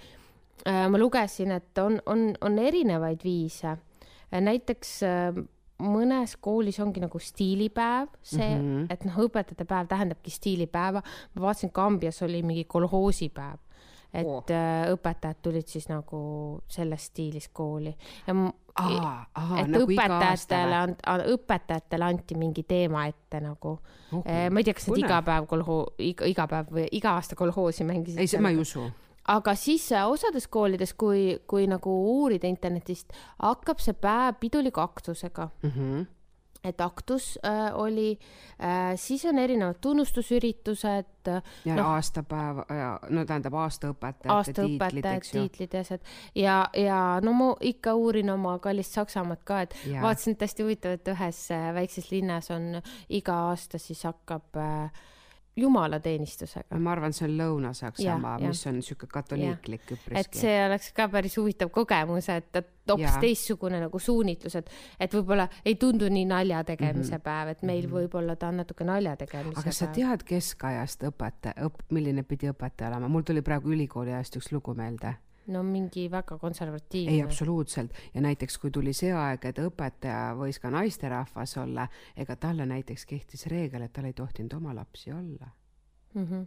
ma 0.65 0.97
lugesin, 0.97 1.51
et 1.51 1.77
on, 1.77 2.01
on, 2.05 2.31
on 2.41 2.59
erinevaid 2.59 3.21
viise. 3.23 3.77
näiteks 4.31 4.97
äh, 5.05 5.45
mõnes 5.83 6.33
koolis 6.41 6.79
ongi 6.81 7.01
nagu 7.03 7.19
stiilipäev, 7.21 8.09
see 8.21 8.49
mm. 8.49 8.65
-hmm. 8.65 8.93
et 8.93 9.05
noh, 9.05 9.21
õpetajate 9.27 9.65
päev 9.65 9.87
tähendabki 9.87 10.31
stiilipäeva. 10.31 11.01
ma 11.35 11.41
vaatasin, 11.41 11.71
Kambjas 11.71 12.21
oli 12.21 12.41
mingi 12.43 12.63
kolhoosipäev, 12.63 13.59
et 14.13 14.25
oh. 14.25 14.43
õpetajad 14.93 15.41
tulid 15.41 15.67
siis 15.67 15.89
nagu 15.89 16.61
selles 16.67 17.05
stiilis 17.05 17.49
kooli 17.49 17.95
ja 18.27 18.33
aa, 18.77 19.25
aa, 19.35 19.59
et 19.61 19.71
nagu 19.73 19.87
õpetajatele 19.87 20.81
õpetajatele 21.33 22.07
anti 22.07 22.37
mingi 22.39 22.63
teema 22.67 23.07
ette 23.09 23.41
nagu 23.43 23.77
Ohu, 24.11 24.21
Eh, 24.25 24.47
ma 24.49 24.61
ei 24.61 24.63
tea, 24.63 24.73
kas 24.77 24.87
nad 24.87 25.01
iga 25.01 25.19
päev 25.25 25.47
kolhoo-, 25.51 25.89
iga, 25.99 26.27
iga 26.29 26.45
päev 26.47 26.71
või 26.71 26.85
iga 26.95 27.17
aasta 27.17 27.35
kolhoosi 27.35 27.83
mängisid. 27.83 28.21
ei, 28.23 28.27
see 28.31 28.39
ma 28.39 28.53
ei 28.53 28.59
usu. 28.61 28.85
aga 29.27 29.55
siis 29.59 29.89
äh, 29.91 30.07
osades 30.07 30.47
koolides, 30.47 30.93
kui, 30.93 31.39
kui 31.47 31.67
nagu 31.67 31.91
uurida 32.13 32.47
internetist, 32.47 33.11
hakkab 33.43 33.83
see 33.83 33.93
päev 33.93 34.39
piduliku 34.39 34.79
aktusega. 34.85 35.49
mm. 35.63 35.69
-hmm. 35.71 36.05
Et 36.69 36.81
aktus 36.81 37.35
äh, 37.45 37.69
oli 37.75 38.17
äh,, 38.61 38.93
siis 38.95 39.25
on 39.25 39.39
erinevad 39.39 39.79
tunnustusüritused, 39.81 41.13
ja 41.27 41.41
Noh. 41.65 41.75
no. 41.75 41.89
aastapäev 41.95 42.61
ja 42.71 42.91
no 43.09 43.25
tähendab 43.27 43.57
aastaõpetajate 43.59 44.53
tiitlid, 44.53 44.81
aastaõpetajad, 44.81 45.17
eks 45.17 45.33
ju. 45.33 45.41
tiitlid 45.41 45.75
ja 45.75 45.83
asjad 45.85 46.07
ja, 46.35 46.55
ja 46.77 47.01
no 47.23 47.33
ma 47.37 47.49
ikka 47.61 47.93
uurin 47.99 48.31
oma 48.33 48.57
kallist 48.63 48.95
Saksamaad 48.97 49.43
ka, 49.47 49.61
et 49.67 49.75
Jaa. 49.85 50.01
vaatasin, 50.05 50.37
et 50.37 50.47
hästi 50.47 50.65
huvitav, 50.65 50.97
et 50.97 51.13
ühes 51.13 51.43
äh, 51.55 51.69
väikses 51.75 52.11
linnas 52.11 52.51
on 52.55 52.81
iga 53.09 53.41
aasta 53.49 53.81
siis 53.81 54.03
hakkab 54.07 54.61
äh, 54.61 55.05
jumalateenistusega. 55.57 56.79
ma 56.79 56.91
arvan, 56.91 57.13
see 57.13 57.27
on 57.27 57.35
Lõuna-Saksamaa 57.41 58.37
mis 58.43 58.63
on 58.69 58.81
sihuke 58.85 59.07
katoliiklik 59.11 59.85
et 59.85 59.93
üpriski. 59.97 60.41
see 60.41 60.55
oleks 60.65 60.91
ka 60.95 61.07
päris 61.11 61.37
huvitav 61.39 61.71
kogemus, 61.73 62.29
et, 62.33 62.49
et 62.55 62.93
hoopis 62.93 63.17
teistsugune 63.21 63.79
nagu 63.81 63.99
suunitlus, 63.99 64.55
et, 64.59 64.71
et 64.99 65.13
võib-olla 65.13 65.47
ei 65.65 65.75
tundu 65.81 66.09
nii 66.13 66.25
nalja 66.29 66.63
tegemise 66.67 67.11
mm 67.11 67.17
-hmm. 67.17 67.23
päev, 67.23 67.53
et 67.55 67.63
meil 67.63 67.83
mm 67.83 67.89
-hmm. 67.89 67.97
võib-olla 67.99 68.35
ta 68.35 68.47
on 68.47 68.57
natuke 68.63 68.83
nalja 68.83 69.15
tegemise 69.15 69.59
aga 69.59 69.71
sa 69.71 69.85
päev. 69.85 69.95
tead 69.95 70.23
keskajast 70.23 71.03
õpetaja, 71.03 71.53
õp-, 71.67 71.85
milline 71.89 72.23
pidi 72.23 72.49
õpetaja 72.49 72.91
olema, 72.91 73.07
mul 73.07 73.21
tuli 73.21 73.41
praegu 73.41 73.69
ülikooli 73.69 74.13
ajast 74.13 74.35
üks 74.35 74.51
lugu 74.51 74.73
meelde. 74.73 75.15
No 75.47 75.63
mingi 75.63 76.07
väga 76.11 76.37
konservatiivne. 76.37 77.13
ei, 77.13 77.21
absoluutselt 77.23 77.93
ja 78.13 78.21
näiteks 78.21 78.57
kui 78.57 78.71
tuli 78.71 78.93
see 78.93 79.13
aeg, 79.15 79.45
et 79.49 79.59
õpetaja 79.63 80.33
võis 80.39 80.59
ka 80.59 80.71
naisterahvas 80.73 81.57
olla, 81.63 81.87
ega 82.17 82.35
talle 82.35 82.65
näiteks 82.65 83.05
kehtis 83.05 83.47
reegel, 83.51 83.87
et 83.87 83.93
tal 83.93 84.09
ei 84.09 84.13
tohtinud 84.17 84.53
oma 84.59 84.75
lapsi 84.75 85.11
olla. 85.11 85.51
mm. 86.13 86.25
-hmm. 86.25 86.45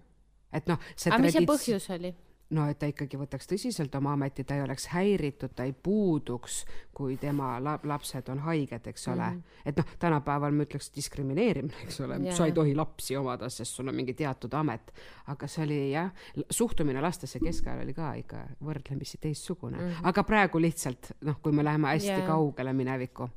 et 0.53 0.67
noh, 0.67 0.79
see 0.97 1.13
aga 1.13 1.23
mis 1.23 1.33
see 1.33 1.41
tradits- 1.41 1.53
põhjus 1.55 1.91
oli? 1.99 2.15
No 2.55 2.67
et 2.71 2.79
ta 2.81 2.89
ikkagi 2.91 3.19
võtaks 3.21 3.49
tõsiselt 3.51 3.95
oma 3.99 4.15
ametit, 4.17 4.47
ta 4.49 4.57
ei 4.59 4.65
oleks 4.65 4.89
häiritud, 4.91 5.53
ta 5.57 5.67
ei 5.69 5.73
puuduks, 5.73 6.65
kui 6.97 7.17
tema 7.21 7.53
la- 7.63 7.79
lapsed 7.87 8.29
on 8.33 8.43
haiged, 8.47 8.87
eks 8.91 9.09
ole 9.09 9.27
mm. 9.29 9.39
-hmm. 9.39 9.63
et 9.71 9.79
noh, 9.79 9.95
tänapäeval 10.03 10.55
ma 10.57 10.67
ütleks 10.67 10.91
diskrimineerimine, 10.97 11.85
eks 11.85 12.01
ole 12.01 12.19
Jaa. 12.25 12.37
sa 12.37 12.47
ei 12.47 12.53
tohi 12.53 12.75
lapsi 12.75 13.17
omada, 13.17 13.49
sest 13.49 13.79
sul 13.79 13.89
on 13.89 13.95
mingi 13.95 14.15
teatud 14.15 14.55
amet. 14.55 14.93
aga 15.27 15.47
see 15.47 15.65
oli 15.65 15.81
jah, 15.93 16.11
suhtumine 16.51 17.01
lastesse 17.01 17.39
keskajal 17.39 17.85
oli 17.85 17.95
ka 17.95 18.15
ikka 18.15 18.47
võrdlemisi 18.65 19.19
teistsugune 19.21 19.77
mm, 19.79 19.89
-hmm. 19.89 20.09
aga 20.09 20.25
praegu 20.25 20.61
lihtsalt 20.61 21.13
noh, 21.21 21.41
kui 21.43 21.53
me 21.53 21.65
läheme 21.65 21.89
hästi 21.89 22.09
yeah. 22.09 22.27
kaugele 22.27 22.73
minevikku. 22.73 23.31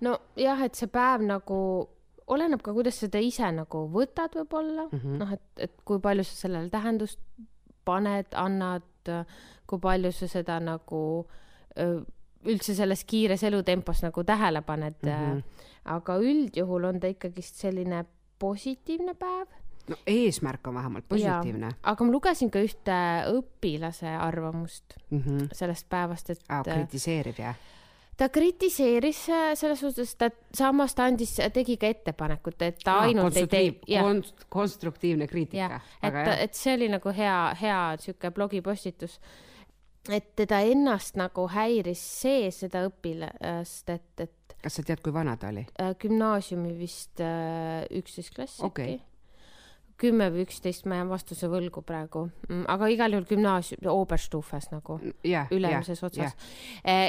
nojah, 0.00 0.62
et 0.62 0.74
see 0.74 0.88
päev 0.88 1.22
nagu 1.22 1.88
oleneb 2.26 2.62
ka, 2.62 2.72
kuidas 2.72 2.98
seda 2.98 3.18
ise 3.18 3.50
nagu 3.52 3.88
võtad 3.92 4.34
võib-olla 4.34 4.88
mm. 4.90 4.98
-hmm., 4.98 5.18
noh, 5.18 5.32
et, 5.32 5.42
et 5.58 5.82
kui 5.84 6.00
palju 6.00 6.24
sa 6.24 6.34
sellele 6.46 6.70
tähendust 6.70 7.20
paned, 7.84 8.26
annad, 8.34 9.12
kui 9.66 9.78
palju 9.80 10.12
sa 10.12 10.28
seda 10.28 10.58
nagu 10.60 11.02
üldse 12.44 12.74
selles 12.76 13.04
kiires 13.08 13.42
elutempos 13.46 14.02
nagu 14.04 14.24
tähele 14.24 14.62
paned 14.62 14.96
mm. 15.02 15.10
-hmm. 15.10 15.42
aga 15.84 16.16
üldjuhul 16.16 16.84
on 16.84 17.00
ta 17.00 17.06
ikkagist 17.06 17.60
selline 17.60 18.04
positiivne 18.38 19.14
päev. 19.14 19.48
no 19.88 19.96
eesmärk 20.06 20.66
on 20.66 20.74
vähemalt 20.74 21.08
positiivne. 21.08 21.74
aga 21.82 22.04
ma 22.04 22.12
lugesin 22.12 22.50
ka 22.50 22.58
ühte 22.58 22.98
õpilase 23.32 24.16
arvamust 24.18 24.96
Mm 25.10 25.22
-hmm. 25.22 25.48
sellest 25.52 25.88
päevast, 25.88 26.30
et 26.30 26.38
kritiseeriv 26.64 27.34
jah? 27.38 27.56
Ta 28.16 28.28
kritiseeris 28.28 29.28
äh, 29.28 29.46
selles 29.58 29.80
suhtes, 29.80 30.14
ta 30.20 30.30
samas 30.54 30.94
ta 30.94 31.08
andis, 31.10 31.36
tegi 31.54 31.76
ka 31.80 31.90
ettepanekut, 31.90 32.62
et 32.62 32.84
ta 32.84 33.00
ainult 33.06 33.36
ei 33.40 33.48
tee, 33.50 33.72
jah, 33.90 34.06
konst-, 34.06 34.46
konstruktiivne 34.52 35.28
kriitika 35.30 35.80
et 36.02 36.20
et 36.48 36.54
see 36.54 36.76
oli 36.78 36.90
nagu 36.92 37.14
hea, 37.14 37.38
hea 37.60 37.80
sihuke 38.00 38.30
blogipostitus. 38.34 39.18
et 40.12 40.34
teda 40.36 40.60
ennast 40.60 41.16
nagu 41.16 41.48
häiris 41.48 42.02
see, 42.20 42.50
seda 42.52 42.84
õpilast, 42.90 43.90
et, 43.90 44.10
et 44.20 44.56
kas 44.64 44.78
sa 44.78 44.84
tead, 44.86 45.02
kui 45.04 45.12
vana 45.14 45.36
ta 45.40 45.50
oli? 45.52 45.64
äh, 45.80 45.94
gümnaasiumi 46.00 46.74
vist 46.78 47.20
äh, 47.24 47.84
üksteist 47.98 48.34
klass 48.36 48.62
Okei. 48.64 48.94
äkki. 48.96 49.13
Kümme 50.00 50.30
või 50.32 50.44
üksteist 50.46 50.86
ma 50.86 51.00
jään 51.00 51.08
vastuse 51.08 51.48
võlgu 51.48 51.82
praegu, 51.86 52.28
aga 52.68 52.88
igal 52.92 53.12
juhul 53.12 53.26
gümnaasium, 53.28 53.82
Oberstufes 53.94 54.70
nagu 54.72 54.98
jah, 55.24 55.50
ülemises 55.54 56.02
otsas. 56.02 56.34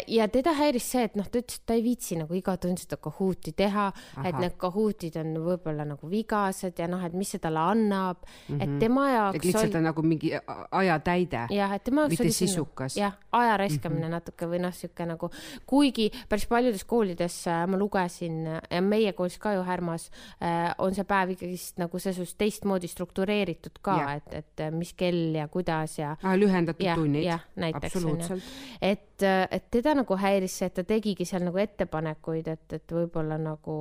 ja 0.07 0.27
teda 0.27 0.53
häiris 0.53 0.91
see, 0.91 1.03
et 1.03 1.15
noh, 1.15 1.27
ta 1.29 1.39
ütles, 1.39 1.59
et 1.61 1.65
ta 1.65 1.73
ei 1.73 1.83
viitsi 1.83 2.17
nagu 2.19 2.33
iga 2.33 2.57
tund 2.57 2.81
seda 2.81 2.97
Kahooti 2.97 3.55
teha, 3.57 3.91
et 4.23 4.39
need 4.39 4.57
Kahootid 4.57 5.17
on 5.21 5.33
võib-olla 5.45 5.85
nagu 5.85 6.09
vigased 6.09 6.79
ja 6.79 6.87
noh, 6.87 7.03
et 7.05 7.13
mis 7.13 7.29
see 7.29 7.39
talle 7.39 7.59
annab 7.59 8.17
mm, 8.21 8.57
-hmm. 8.57 8.61
et 8.63 8.79
tema 8.79 9.09
jaoks 9.11 9.35
Mhm. 9.35 9.35
et 9.35 9.43
lihtsalt 9.53 9.75
on 9.75 9.83
nagu 9.83 10.01
mingi 10.01 10.31
ajatäide. 10.71 11.47
jah, 11.49 11.73
et 11.73 11.83
tema 11.83 12.01
jaoks 12.01 12.11
mitte 12.11 12.23
oli 12.23 12.31
see 12.31 12.47
sisukas. 12.47 12.97
jah, 12.97 13.13
aja 13.31 13.57
raiskamine 13.57 14.01
mm 14.01 14.07
-hmm. 14.07 14.11
natuke 14.11 14.45
või 14.45 14.59
noh, 14.59 14.73
sihuke 14.73 15.05
nagu, 15.05 15.29
kuigi 15.65 16.11
päris 16.29 16.45
paljudes 16.47 16.83
koolides 16.83 17.47
äh, 17.47 17.67
ma 17.67 17.77
lugesin 17.77 18.45
ja 18.71 18.81
meie 18.81 19.13
koolis 19.13 19.37
ka 19.37 19.53
ju 19.53 19.63
Härmas 19.63 20.11
äh, 20.41 20.73
on 20.77 20.95
see 20.95 21.03
päev 21.03 21.29
ikkagist 21.29 21.77
nagu 21.77 21.99
selles 21.99 22.15
suhtes 22.15 22.35
teistmoodi 22.35 22.74
struktureeritud 22.91 23.79
ka 23.81 23.95
et, 24.17 24.33
et 24.33 24.59
äh, 24.65 24.71
mis 24.71 24.91
kell 24.93 25.35
ja 25.35 25.47
kuidas 25.47 25.97
ja 25.99 26.15
Ah, 26.23 26.35
lühendatud 26.35 26.83
jah, 26.83 26.95
tunnid. 26.99 27.23
jah, 27.23 27.45
näiteks 27.55 27.95
onju 27.95 28.15
absoluutselt. 28.17 28.43
et, 28.81 29.23
et 29.51 29.69
teda 29.71 29.93
nagu 29.95 30.17
häiris 30.19 30.57
see, 30.59 30.67
et 30.67 30.73
ta 30.75 30.83
tegigi 30.83 31.25
seal 31.25 31.43
nagu 31.47 31.57
ettepanekuid, 31.63 32.47
et, 32.51 32.73
et 32.73 32.91
võib-olla 32.91 33.37
nagu, 33.41 33.77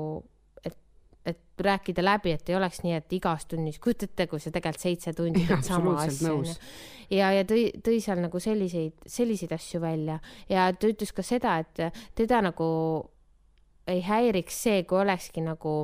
et, 0.65 0.77
et 1.27 1.41
rääkida 1.67 2.03
läbi, 2.05 2.33
et 2.37 2.49
ei 2.49 2.57
oleks 2.57 2.83
nii, 2.85 2.95
et 2.99 3.13
igas 3.19 3.47
tunnis, 3.51 3.79
kujuta 3.83 4.07
ette, 4.09 4.27
kui 4.31 4.41
sa 4.41 4.51
tegelikult 4.55 4.83
seitse 4.87 5.13
tundi 5.17 5.47
teed 5.49 5.65
sama 5.67 5.97
asja 6.05 6.33
onju. 6.35 6.55
ja, 7.11 7.33
ja 7.33 7.45
tõi, 7.49 7.67
tõi 7.85 7.99
seal 8.05 8.21
nagu 8.23 8.41
selliseid, 8.41 8.95
selliseid 9.07 9.53
asju 9.57 9.81
välja 9.83 10.21
ja 10.49 10.71
ta 10.73 10.91
ütles 10.93 11.13
ka 11.13 11.23
seda, 11.27 11.59
et 11.65 11.83
teda 12.15 12.41
nagu 12.51 12.69
ei 13.87 14.01
häiriks 14.01 14.63
see, 14.65 14.83
kui 14.89 14.97
olekski 15.03 15.43
nagu, 15.45 15.75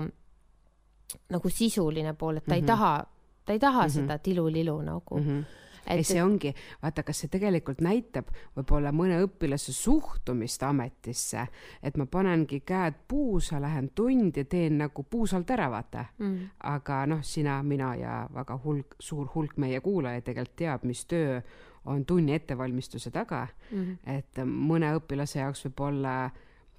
nagu 1.31 1.51
sisuline 1.51 2.15
pool, 2.15 2.37
et 2.37 2.45
ta 2.45 2.55
mm 2.55 2.59
-hmm. 2.59 2.63
ei 2.63 2.67
taha, 2.67 3.07
ta 3.47 3.53
ei 3.53 3.59
taha 3.59 3.81
mm 3.81 3.87
-hmm. 3.87 3.93
seda 3.93 4.19
tilulilu 4.19 4.83
nagu 4.83 5.17
mm. 5.17 5.23
Mhm. 5.23 5.39
-hmm. 5.39 5.45
ei, 5.87 6.05
see 6.05 6.23
ongi, 6.23 6.55
vaata, 6.83 7.03
kas 7.03 7.21
see 7.21 7.29
tegelikult 7.29 7.81
näitab 7.81 8.29
võib-olla 8.57 8.93
mõne 8.93 9.23
õpilase 9.25 9.73
suhtumist 9.73 10.63
ametisse, 10.63 11.47
et 11.83 11.97
ma 11.97 12.07
panengi 12.07 12.61
käed 12.61 12.95
puusa, 13.09 13.61
lähen 13.61 13.91
tundi, 13.95 14.45
teen 14.45 14.79
nagu 14.79 15.03
puusalt 15.03 15.51
ära, 15.51 15.71
vaata 15.71 16.05
mm.. 16.19 16.39
aga 16.59 17.07
noh, 17.07 17.23
sina, 17.23 17.63
mina 17.63 17.95
ja 17.95 18.29
väga 18.35 18.61
hulk, 18.65 18.95
suur 18.99 19.29
hulk 19.35 19.57
meie 19.57 19.81
kuulajaid 19.81 20.25
tegelikult 20.25 20.57
teab, 20.57 20.85
mis 20.85 21.05
töö 21.07 21.41
on 21.85 22.07
tunni 22.07 22.35
ettevalmistuse 22.35 23.11
taga 23.11 23.47
mm. 23.71 23.79
-hmm. 23.79 24.17
et 24.17 24.45
mõne 24.45 24.95
õpilase 24.97 25.39
jaoks 25.39 25.65
võib 25.65 25.81
olla 25.81 26.31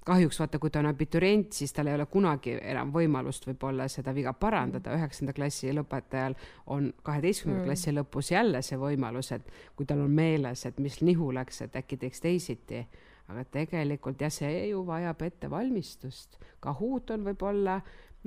kahjuks 0.04 0.40
vaata, 0.40 0.58
kui 0.58 0.70
ta 0.70 0.80
on 0.82 0.88
abiturient, 0.90 1.52
siis 1.54 1.72
tal 1.72 1.86
ei 1.86 1.94
ole 1.94 2.06
kunagi 2.10 2.56
enam 2.58 2.90
võimalust 2.94 3.46
võib-olla 3.46 3.86
seda 3.92 4.14
viga 4.14 4.32
parandada, 4.34 4.96
üheksanda 4.98 5.34
klassi 5.36 5.72
lõpetajal 5.74 6.34
on 6.74 6.90
kaheteistkümnenda 7.06 7.62
mm. 7.62 7.68
klassi 7.70 7.94
lõpus 7.94 8.32
jälle 8.34 8.62
see 8.66 8.78
võimalus, 8.80 9.32
et 9.36 9.50
kui 9.76 9.86
tal 9.86 10.02
on 10.02 10.10
meeles, 10.10 10.66
et 10.66 10.78
mis 10.82 11.00
nihu 11.06 11.30
läks, 11.34 11.62
et 11.66 11.76
äkki 11.78 12.00
teeks 12.02 12.24
teisiti. 12.24 12.86
aga 13.28 13.44
tegelikult 13.44 14.20
jah, 14.20 14.32
see 14.34 14.66
ju 14.68 14.82
vajab 14.86 15.22
ettevalmistust. 15.22 16.40
Kahoot 16.60 17.10
on 17.14 17.22
võib-olla 17.24 17.78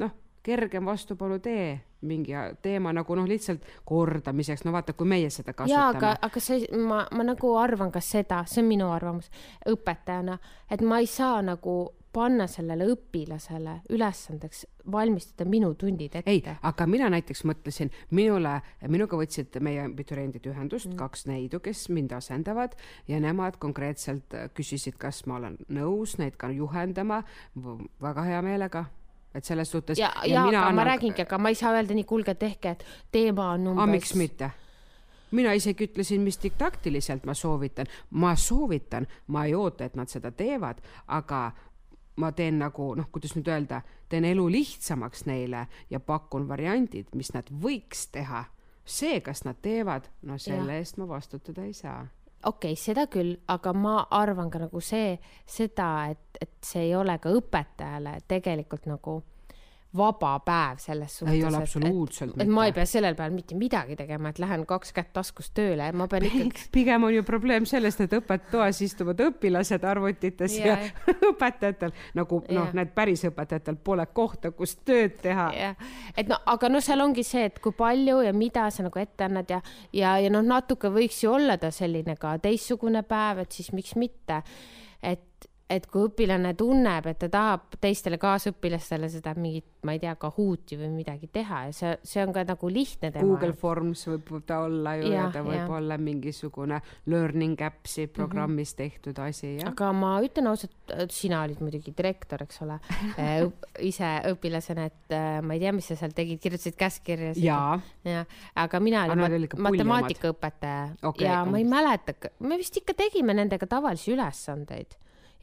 noh, 0.02 0.14
kergem 0.46 0.86
vastupanutee 0.86 1.82
mingi 2.06 2.38
teema 2.62 2.94
nagu 2.94 3.18
noh, 3.18 3.28
lihtsalt 3.28 3.66
kordamiseks, 3.88 4.66
no 4.66 4.74
vaata, 4.76 4.94
kui 4.94 5.10
meie 5.10 5.30
seda 5.34 5.52
jaa, 5.52 5.64
kasutame 5.64 5.98
aga, 5.98 6.16
aga 6.28 6.44
see, 6.44 6.66
ma, 6.78 7.02
ma 7.12 7.26
nagu 7.26 7.56
arvan 7.58 7.92
ka 7.94 8.02
seda, 8.04 8.44
see 8.50 8.62
on 8.62 8.70
minu 8.70 8.90
arvamus 8.94 9.32
õpetajana, 9.72 10.38
et 10.70 10.86
ma 10.86 11.02
ei 11.02 11.10
saa 11.10 11.42
nagu 11.46 11.80
panna 12.16 12.46
sellele 12.48 12.86
õpilasele 12.94 13.74
ülesandeks 13.92 14.64
valmistada 14.92 15.48
minu 15.50 15.74
tundid 15.76 16.14
ette. 16.16 16.32
ei, 16.32 16.44
aga 16.70 16.88
mina 16.88 17.10
näiteks 17.12 17.44
mõtlesin, 17.50 17.92
minule, 18.16 18.54
minuga 18.88 19.20
võtsid 19.20 19.58
meie 19.66 19.84
abituriendid 19.84 20.48
ühendust 20.48 20.88
mm., 20.88 21.00
kaks 21.02 21.26
neidu, 21.28 21.60
kes 21.66 21.90
mind 21.92 22.16
asendavad 22.16 22.78
ja 23.12 23.20
nemad 23.20 23.60
konkreetselt 23.60 24.38
küsisid, 24.56 24.96
kas 25.02 25.26
ma 25.28 25.42
olen 25.42 25.58
nõus 25.68 26.16
neid 26.22 26.40
ka 26.40 26.54
juhendama. 26.56 27.24
väga 28.02 28.24
hea 28.30 28.42
meelega, 28.46 28.86
et 29.36 29.46
selles 29.46 29.72
suhtes. 29.72 30.00
ja, 30.00 30.12
ja 30.26 30.44
aga 30.44 30.60
annan... 30.60 30.76
ma 30.76 30.84
räägingi, 30.92 31.22
aga 31.22 31.38
ma 31.38 31.52
ei 31.52 31.58
saa 31.60 31.74
öelda 31.76 31.98
nii, 31.98 32.08
kuulge, 32.08 32.36
tehke, 32.40 32.76
et 32.76 32.86
teema 33.12 33.52
on 33.56 33.68
umbes. 33.74 33.84
aga 33.84 33.92
miks 33.92 34.16
mitte? 34.16 34.52
mina 35.36 35.54
isegi 35.54 35.90
ütlesin, 35.90 36.22
mis 36.24 36.40
diktaktiliselt 36.44 37.26
ma 37.26 37.34
soovitan, 37.34 37.90
ma 38.12 38.36
soovitan, 38.40 39.08
ma 39.28 39.46
ei 39.46 39.56
oota, 39.56 39.86
et 39.86 39.96
nad 39.96 40.08
seda 40.08 40.32
teevad, 40.32 40.80
aga 41.08 41.52
ma 42.16 42.32
teen 42.32 42.60
nagu 42.60 42.94
noh, 42.96 43.08
kuidas 43.12 43.36
nüüd 43.36 43.50
öelda, 43.52 43.82
teen 44.10 44.26
elu 44.26 44.46
lihtsamaks 44.52 45.26
neile 45.28 45.66
ja 45.90 46.00
pakun 46.00 46.48
variandid, 46.48 47.12
mis 47.16 47.34
nad 47.36 47.50
võiks 47.52 48.08
teha. 48.12 48.46
see, 48.86 49.18
kas 49.22 49.42
nad 49.48 49.58
teevad, 49.66 50.06
no 50.22 50.38
selle 50.38 50.76
Jah. 50.76 50.80
eest 50.80 50.98
ma 51.02 51.08
vastutada 51.10 51.64
ei 51.66 51.74
saa. 51.74 52.06
Okei 52.46 52.74
okay,, 52.74 52.80
seda 52.80 53.08
küll, 53.12 53.36
aga 53.48 53.74
ma 53.74 53.96
arvan 54.12 54.50
ka 54.54 54.62
nagu 54.62 54.82
see, 54.82 55.16
seda, 55.46 55.90
et, 56.12 56.40
et 56.42 56.54
see 56.62 56.88
ei 56.90 56.96
ole 56.96 57.18
ka 57.22 57.34
õpetajale 57.34 58.20
tegelikult 58.28 58.90
nagu 58.92 59.22
vaba 59.98 60.34
päev 60.46 60.80
selles 60.84 61.18
suhtes. 61.20 61.36
Ei 61.36 61.44
ole 61.46 61.58
absoluutselt 61.58 62.36
et, 62.36 62.44
et 62.46 62.52
ma 62.52 62.66
ei 62.66 62.72
mitte. 62.72 62.80
pea 62.80 62.90
sellel 62.90 63.18
päeval 63.18 63.36
mitte 63.36 63.58
midagi 63.60 63.98
tegema, 64.00 64.32
et 64.32 64.40
lähen 64.42 64.66
kaks 64.70 64.94
kätt 64.96 65.12
taskus 65.16 65.52
tööle, 65.56 65.88
ma 65.96 66.08
pean 66.12 66.28
ikkagi 66.30 66.68
pigem 66.76 67.08
on 67.08 67.16
ju 67.16 67.24
probleem 67.28 67.68
sellest, 67.70 68.04
et 68.06 68.16
õppetoas 68.20 68.82
istuvad 68.86 69.22
õpilased 69.28 69.86
arvutites 69.88 70.58
Jaa. 70.60 70.78
ja 70.78 71.16
õpetajatel 71.32 71.96
nagu 72.18 72.42
noh 72.48 72.70
Jaa., 72.70 72.78
need 72.80 72.94
päris 72.98 73.26
õpetajatel 73.30 73.80
pole 73.84 74.08
kohta, 74.14 74.52
kus 74.56 74.78
tööd 74.88 75.20
teha. 75.24 75.50
jah, 75.56 75.92
et 76.18 76.32
no 76.32 76.40
aga 76.56 76.72
noh, 76.72 76.84
seal 76.84 77.04
ongi 77.06 77.26
see, 77.28 77.48
et 77.50 77.60
kui 77.64 77.76
palju 77.76 78.22
ja 78.26 78.34
mida 78.36 78.68
sa 78.74 78.86
nagu 78.86 79.02
ette 79.02 79.28
annad 79.28 79.52
ja, 79.52 79.62
ja, 79.96 80.18
ja 80.22 80.32
noh, 80.34 80.46
natuke 80.46 80.92
võiks 80.94 81.24
ju 81.24 81.34
olla 81.36 81.60
ta 81.62 81.72
selline 81.74 82.18
ka 82.20 82.38
teistsugune 82.44 83.06
päev, 83.08 83.46
et 83.46 83.56
siis 83.56 83.72
miks 83.76 83.96
mitte. 84.00 84.42
et, 85.02 85.50
et 85.66 85.86
kui 85.90 86.04
õpilane 86.06 86.52
tunneb, 86.58 87.08
et 87.10 87.18
ta 87.24 87.28
tahab 87.34 87.78
teistele 87.82 88.20
kaasõpilastele 88.22 89.08
seda 89.10 89.32
mingit, 89.38 89.66
ma 89.86 89.96
ei 89.96 90.02
tea, 90.02 90.14
Kahooti 90.22 90.78
või 90.78 90.92
midagi 90.94 91.30
teha 91.34 91.64
ja 91.68 91.72
see, 91.74 91.94
see 92.06 92.22
on 92.22 92.34
ka 92.36 92.44
nagu 92.46 92.70
lihtne 92.70 93.10
tema 93.14 93.26
Google 93.26 93.56
Forms 93.58 94.04
võib 94.12 94.30
ta 94.46 94.60
olla 94.68 94.94
ju 95.00 95.10
ja, 95.10 95.24
ja 95.24 95.24
ta 95.34 95.42
võib 95.46 95.58
jah. 95.58 95.72
olla 95.78 95.98
mingisugune 96.02 96.78
learning 97.10 97.64
apps'i 97.66 98.06
programmis 98.14 98.76
mm 98.76 98.76
-hmm. 98.76 98.92
tehtud 98.92 99.22
asi 99.26 99.56
jah. 99.56 99.72
aga 99.72 99.92
ma 99.94 100.12
ütlen 100.26 100.50
ausalt, 100.52 100.76
sina 101.10 101.42
olid 101.44 101.62
muidugi 101.66 101.94
direktor, 101.98 102.44
eks 102.46 102.62
ole, 102.62 102.78
ise 103.90 104.12
õpilasena, 104.34 104.86
et 104.86 105.18
äh, 105.18 105.42
ma 105.42 105.58
ei 105.58 105.64
tea, 105.66 105.74
mis 105.74 105.90
sa 105.90 105.98
seal 105.98 106.14
tegid, 106.14 106.42
kirjutasid 106.42 106.78
käskkirjasid. 106.78 107.44
jaa, 107.44 107.80
jah, 108.06 108.30
aga 108.56 108.80
mina 108.80 109.06
olin 109.06 109.18
mat- 109.18 109.34
puljamad. 109.34 109.72
matemaatikaõpetaja 109.72 110.86
Okei, 111.10 111.26
ja 111.26 111.42
ma 111.46 111.58
ei 111.58 111.66
mäleta, 111.66 112.14
me 112.40 112.58
vist 112.62 112.78
ikka 112.78 112.94
tegime 112.94 113.34
nendega 113.34 113.66
tavalisi 113.66 114.14
ülesandeid 114.14 114.94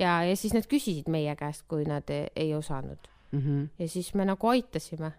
ja, 0.03 0.19
ja 0.27 0.37
siis 0.37 0.55
nad 0.57 0.67
küsisid 0.69 1.09
meie 1.13 1.35
käest, 1.39 1.65
kui 1.71 1.87
nad 1.89 2.11
ei, 2.11 2.29
ei 2.37 2.55
osanud 2.59 3.09
Mhm. 3.33 3.65
ja 3.79 3.89
siis 3.89 4.15
me 4.15 4.25
nagu 4.29 4.49
aitasime. 4.49 5.13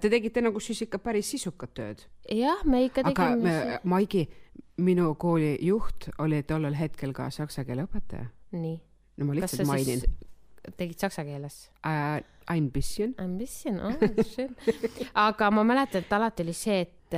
Te 0.00 0.08
tegite 0.10 0.40
nagu 0.44 0.60
siis 0.60 0.82
ikka 0.84 0.98
päris 0.98 1.30
sisukat 1.32 1.70
tööd. 1.76 2.02
jah, 2.28 2.64
me 2.64 2.84
ikka 2.84 3.00
aga 3.04 3.12
tegime 3.12 3.42
me, 3.44 3.78
Maigi, 3.84 4.26
minu 4.76 5.14
kooli 5.14 5.58
juht 5.64 6.08
oli 6.18 6.42
tollel 6.42 6.76
hetkel 6.76 7.12
ka 7.16 7.30
saksa 7.30 7.64
keele 7.64 7.86
õpetaja. 7.88 8.26
nii. 8.52 8.80
no 9.16 9.24
ma 9.28 9.36
lihtsalt 9.36 9.66
mainin 9.68 10.02
tegid 10.76 10.98
saksa 11.00 11.24
keeles? 11.24 11.70
äh, 11.86 12.22
ein 12.48 12.70
bisschen. 12.70 13.14
Ambition, 13.18 13.80
oh, 13.80 13.92
schön. 14.34 14.56
aga 15.14 15.50
ma 15.50 15.64
mäletan, 15.64 16.04
et 16.04 16.12
alati 16.12 16.42
oli 16.42 16.52
see, 16.52 16.80
et, 16.80 17.16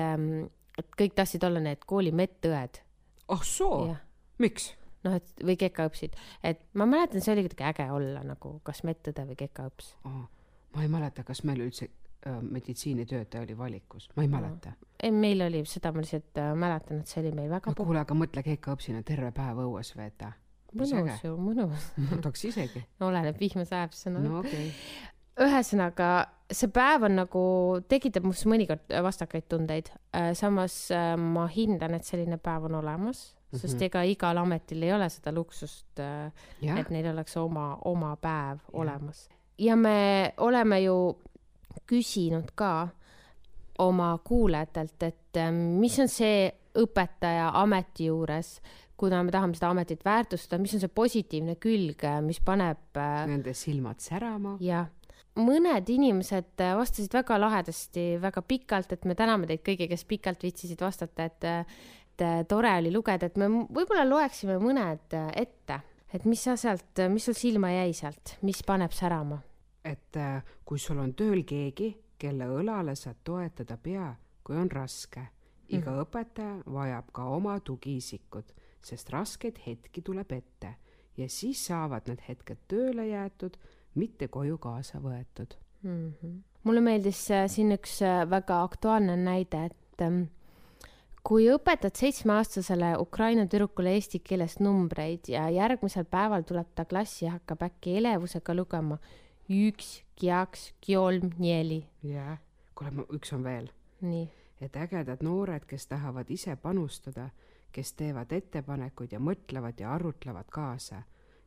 et 0.78 0.94
kõik 0.98 1.14
tahtsid 1.18 1.42
olla 1.46 1.60
need 1.60 1.82
kooli 1.86 2.12
medõed. 2.14 2.82
ah 3.28 3.42
soo 3.42 3.86
jah, 3.88 4.02
miks? 4.38 4.72
noh, 5.06 5.16
et 5.18 5.42
või 5.42 5.56
kekaõpsid, 5.60 6.16
et 6.46 6.62
ma 6.78 6.86
mäletan, 6.88 7.24
see 7.24 7.34
oli 7.34 7.46
kuidagi 7.46 7.66
äge 7.70 7.88
olla 7.94 8.22
nagu 8.26 8.54
kas 8.66 8.82
medõde 8.86 9.24
või 9.28 9.38
kekaõps. 9.40 9.94
Oh, 10.08 10.24
ma 10.76 10.84
ei 10.84 10.90
mäleta, 10.92 11.24
kas 11.26 11.42
meil 11.48 11.62
üldse 11.64 11.88
äh, 11.88 12.38
meditsiinitöötaja 12.42 13.44
oli 13.46 13.58
valikus, 13.58 14.08
ma 14.16 14.26
ei 14.26 14.30
mäleta. 14.32 14.74
ei, 15.02 15.10
meil 15.14 15.46
oli 15.46 15.64
seda, 15.68 15.92
ma 15.92 16.04
lihtsalt 16.04 16.42
äh, 16.42 16.52
mäletan, 16.58 17.02
et 17.02 17.12
see 17.12 17.22
oli 17.24 17.34
meil 17.36 17.50
väga 17.52 17.72
no 17.72 17.78
kuule, 17.78 18.02
aga 18.02 18.18
mõtle 18.18 18.44
keikaõpsina 18.46 19.02
terve 19.06 19.32
päev 19.36 19.64
õues 19.66 19.94
veeta. 19.98 20.32
mõnus 20.72 21.24
ju, 21.24 21.36
mõnus. 21.36 21.88
ma 21.98 22.20
tahaks 22.20 22.46
isegi. 22.52 22.84
oleneb, 23.08 23.40
vihma 23.40 23.66
sajab, 23.68 23.96
siis 23.96 24.12
on 24.12 24.22
no 24.22 24.38
okei 24.40 24.70
okay.. 24.70 25.48
ühesõnaga, 25.48 26.12
see 26.52 26.70
päev 26.72 27.08
on 27.08 27.18
nagu, 27.24 27.44
tekitab 27.88 28.26
must 28.28 28.46
mõnikord 28.46 28.98
vastakaid 29.04 29.48
tundeid. 29.50 29.92
samas 30.38 30.84
äh, 30.94 31.14
ma 31.18 31.48
hindan, 31.50 31.98
et 31.98 32.08
selline 32.08 32.38
päev 32.38 32.70
on 32.70 32.80
olemas, 32.80 33.32
sest 33.52 33.74
Mhm. 33.76 33.84
ega 33.84 34.02
igal 34.02 34.38
ametil 34.38 34.82
ei 34.82 34.92
ole 34.92 35.08
seda 35.12 35.32
luksust, 35.32 35.98
jah 35.98 36.78
et, 36.78 36.90
neil 36.90 37.06
oleks 37.12 37.36
oma, 37.36 37.78
oma 37.84 38.16
päev 38.16 38.58
olemas. 38.72 39.28
ja 39.58 39.76
me 39.76 40.32
oleme 40.36 40.80
ju 40.82 41.16
küsinud 41.86 42.52
ka 42.54 42.88
oma 43.78 44.18
kuulajatelt, 44.24 45.02
et 45.02 45.36
äh, 45.36 45.50
mis 45.52 45.98
on 46.02 46.08
see 46.08 46.50
õpetaja 46.78 47.50
ameti 47.60 48.06
juures, 48.08 48.60
kuna 48.96 49.22
me 49.24 49.32
tahame 49.34 49.56
seda 49.58 49.72
ametit 49.72 50.04
väärtustada, 50.04 50.60
mis 50.62 50.74
on 50.76 50.80
see 50.80 50.92
positiivne 50.92 51.56
külg, 51.60 52.04
mis 52.24 52.40
paneb 52.44 53.00
äh, 53.00 53.22
nende 53.28 53.54
silmad 53.56 54.00
särama. 54.00 54.56
jah, 54.62 54.88
mõned 55.40 55.88
inimesed 55.88 56.60
äh, 56.60 56.74
vastasid 56.78 57.12
väga 57.16 57.40
lahedasti, 57.40 58.06
väga 58.22 58.44
pikalt, 58.46 58.92
et 58.92 59.04
me 59.08 59.16
täname 59.18 59.48
teid 59.50 59.64
kõigi, 59.66 59.88
kes 59.90 60.06
pikalt 60.08 60.44
viitsisid 60.46 60.80
vastata, 60.84 61.28
et, 61.28 61.48
et 62.22 62.42
äh, 62.42 62.46
tore 62.48 62.70
oli 62.78 62.92
lugeda, 62.92 63.26
et 63.26 63.38
me 63.40 63.48
võib-olla 63.48 64.04
loeksime 64.06 64.58
mõned 64.62 65.16
äh, 65.18 65.30
ette, 65.42 65.80
et 66.14 66.24
mis 66.28 66.42
sa 66.42 66.54
sealt, 66.56 67.02
mis 67.10 67.26
sul 67.26 67.36
silma 67.36 67.72
jäi 67.72 67.92
sealt, 67.96 68.36
mis 68.46 68.62
paneb 68.66 68.94
särama? 68.94 69.40
et 69.84 70.16
äh, 70.16 70.42
kui 70.64 70.78
sul 70.78 71.00
on 71.02 71.10
tööl 71.18 71.42
keegi, 71.42 71.90
kelle 72.18 72.46
õlale 72.46 72.94
saad 72.94 73.18
toetada 73.26 73.76
pea, 73.82 74.12
kui 74.44 74.56
on 74.56 74.70
raske. 74.70 75.24
iga 75.72 75.90
mm. 75.90 76.02
õpetaja 76.04 76.54
vajab 76.70 77.10
ka 77.12 77.24
oma 77.24 77.56
tugiisikut, 77.60 78.52
sest 78.82 79.10
raskeid 79.10 79.58
hetki 79.66 80.02
tuleb 80.02 80.32
ette 80.32 80.76
ja 81.16 81.28
siis 81.28 81.66
saavad 81.66 82.06
need 82.06 82.22
hetked 82.28 82.62
tööle 82.68 83.08
jäetud, 83.08 83.56
mitte 83.94 84.28
koju 84.28 84.58
kaasa 84.58 85.00
võetud. 85.00 85.56
mm. 85.82 86.12
-hmm. 86.22 86.38
mulle 86.62 86.80
meeldis 86.80 87.30
äh, 87.30 87.48
siin 87.50 87.72
üks 87.72 88.02
äh, 88.02 88.30
väga 88.30 88.62
aktuaalne 88.62 89.16
näide, 89.16 89.64
et 89.64 90.00
ähm, 90.06 90.22
kui 91.22 91.46
õpetad 91.52 91.94
seitsmeaastasele 91.98 92.96
Ukraina 92.98 93.44
tüdrukule 93.46 93.94
eesti 93.94 94.18
keeles 94.26 94.58
numbreid 94.60 95.30
ja 95.30 95.46
järgmisel 95.54 96.04
päeval 96.10 96.42
tuleb 96.46 96.72
ta 96.74 96.84
klassi 96.84 97.26
ja 97.26 97.36
hakkab 97.36 97.62
äkki 97.68 97.96
elevusega 98.00 98.54
lugema 98.58 98.98
üks, 99.52 100.02
kiaks, 100.18 100.72
kiolm, 100.80 101.32
nieli. 101.38 101.84
jah, 102.06 102.38
kuule, 102.74 103.06
üks 103.14 103.32
on 103.36 103.44
veel. 103.46 103.70
nii. 104.00 104.28
et 104.62 104.76
ägedad 104.76 105.22
noored, 105.22 105.66
kes 105.66 105.86
tahavad 105.90 106.30
ise 106.30 106.56
panustada, 106.56 107.30
kes 107.72 107.94
teevad 107.98 108.32
ettepanekuid 108.32 109.12
ja 109.12 109.20
mõtlevad 109.20 109.80
ja 109.80 109.94
arutlevad 109.94 110.50
kaasa 110.50 111.02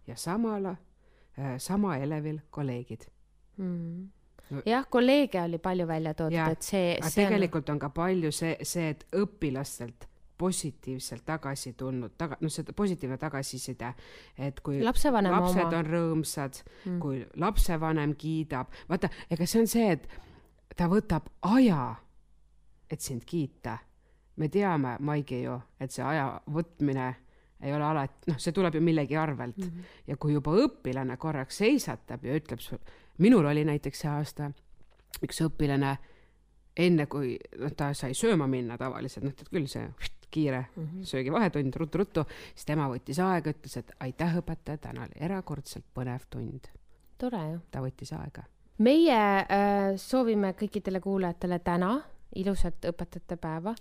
ja 0.07 0.15
samal 0.15 0.71
äh,, 0.71 1.57
sama 1.57 1.97
elevil 1.97 2.39
kolleegid 2.49 3.09
mm. 3.57 4.05
No- 4.05 4.24
jah, 4.65 4.85
kolleege 4.89 5.41
oli 5.41 5.57
palju 5.57 5.87
välja 5.87 6.13
toodud, 6.13 6.51
et 6.51 6.61
see, 6.61 6.97
see 7.01 7.23
tegelikult 7.23 7.69
on 7.69 7.79
ka 7.79 7.89
palju 7.89 8.31
see, 8.35 8.57
see, 8.63 8.89
et 8.95 9.07
õpilastelt 9.15 10.07
positiivselt 10.37 11.23
tagasi 11.25 11.73
tulnud, 11.79 12.15
taga, 12.19 12.37
noh, 12.43 12.51
see 12.51 12.75
positiivne 12.75 13.17
tagasiside, 13.17 13.93
et 14.37 14.59
kui 14.63 14.81
Lapsevanema 14.83 15.39
lapsed 15.39 15.63
oma. 15.63 15.77
on 15.79 15.91
rõõmsad 15.91 16.61
Mm. 16.85 16.99
kui 16.99 17.25
lapsevanem 17.39 18.15
kiidab, 18.15 18.67
vaata, 18.89 19.09
ega 19.31 19.45
see 19.45 19.61
on 19.61 19.67
see, 19.67 19.91
et 19.91 20.07
ta 20.75 20.89
võtab 20.91 21.29
aja, 21.41 21.95
et 22.91 23.01
sind 23.01 23.23
kiita. 23.25 23.77
me 24.35 24.49
teame, 24.49 24.97
Maigi 24.99 25.43
ju, 25.43 25.61
et 25.79 25.91
see 25.91 26.03
aja 26.03 26.41
võtmine 26.51 27.15
ei 27.63 27.73
ole 27.73 27.83
alati, 27.83 28.27
noh, 28.27 28.37
see 28.37 28.51
tuleb 28.51 28.75
ju 28.75 28.81
millegi 28.81 29.15
arvelt 29.15 29.57
mm. 29.57 29.63
-hmm. 29.63 29.83
ja 30.07 30.17
kui 30.17 30.33
juba 30.33 30.51
õpilane 30.51 31.17
korraks 31.17 31.57
seisatab 31.57 32.25
ja 32.25 32.35
ütleb 32.35 32.59
sul, 32.59 32.77
minul 33.17 33.45
oli 33.45 33.65
näiteks 33.65 33.99
see 33.99 34.11
aasta 34.11 34.51
üks 35.23 35.41
õpilane 35.45 35.97
enne 36.77 37.05
kui 37.07 37.35
noh, 37.59 37.71
ta 37.77 37.93
sai 37.93 38.13
sööma 38.13 38.47
minna 38.51 38.77
tavaliselt, 38.77 39.25
noh, 39.25 39.35
tead 39.35 39.51
küll 39.53 39.67
see 39.71 39.85
kiire 40.35 40.65
mm 40.75 40.83
-hmm. 40.83 41.03
söögivahetund 41.03 41.73
ruttu-ruttu, 41.75 42.25
siis 42.55 42.65
tema 42.65 42.89
võttis 42.91 43.19
aega, 43.23 43.49
ütles, 43.49 43.77
et 43.77 43.91
aitäh, 43.99 44.37
õpetaja, 44.37 44.77
täna 44.77 45.05
oli 45.05 45.25
erakordselt 45.25 45.85
põnev 45.93 46.27
tund. 46.29 46.67
tore 47.17 47.51
ju. 47.51 47.59
ta 47.71 47.79
võttis 47.79 48.11
aega. 48.19 48.43
meie 48.77 49.21
äh, 49.39 49.95
soovime 49.95 50.51
kõikidele 50.51 50.99
kuulajatele 50.99 51.59
täna 51.59 52.01
ilusat 52.35 52.85
õpetajate 52.85 53.37
päeva. 53.37 53.75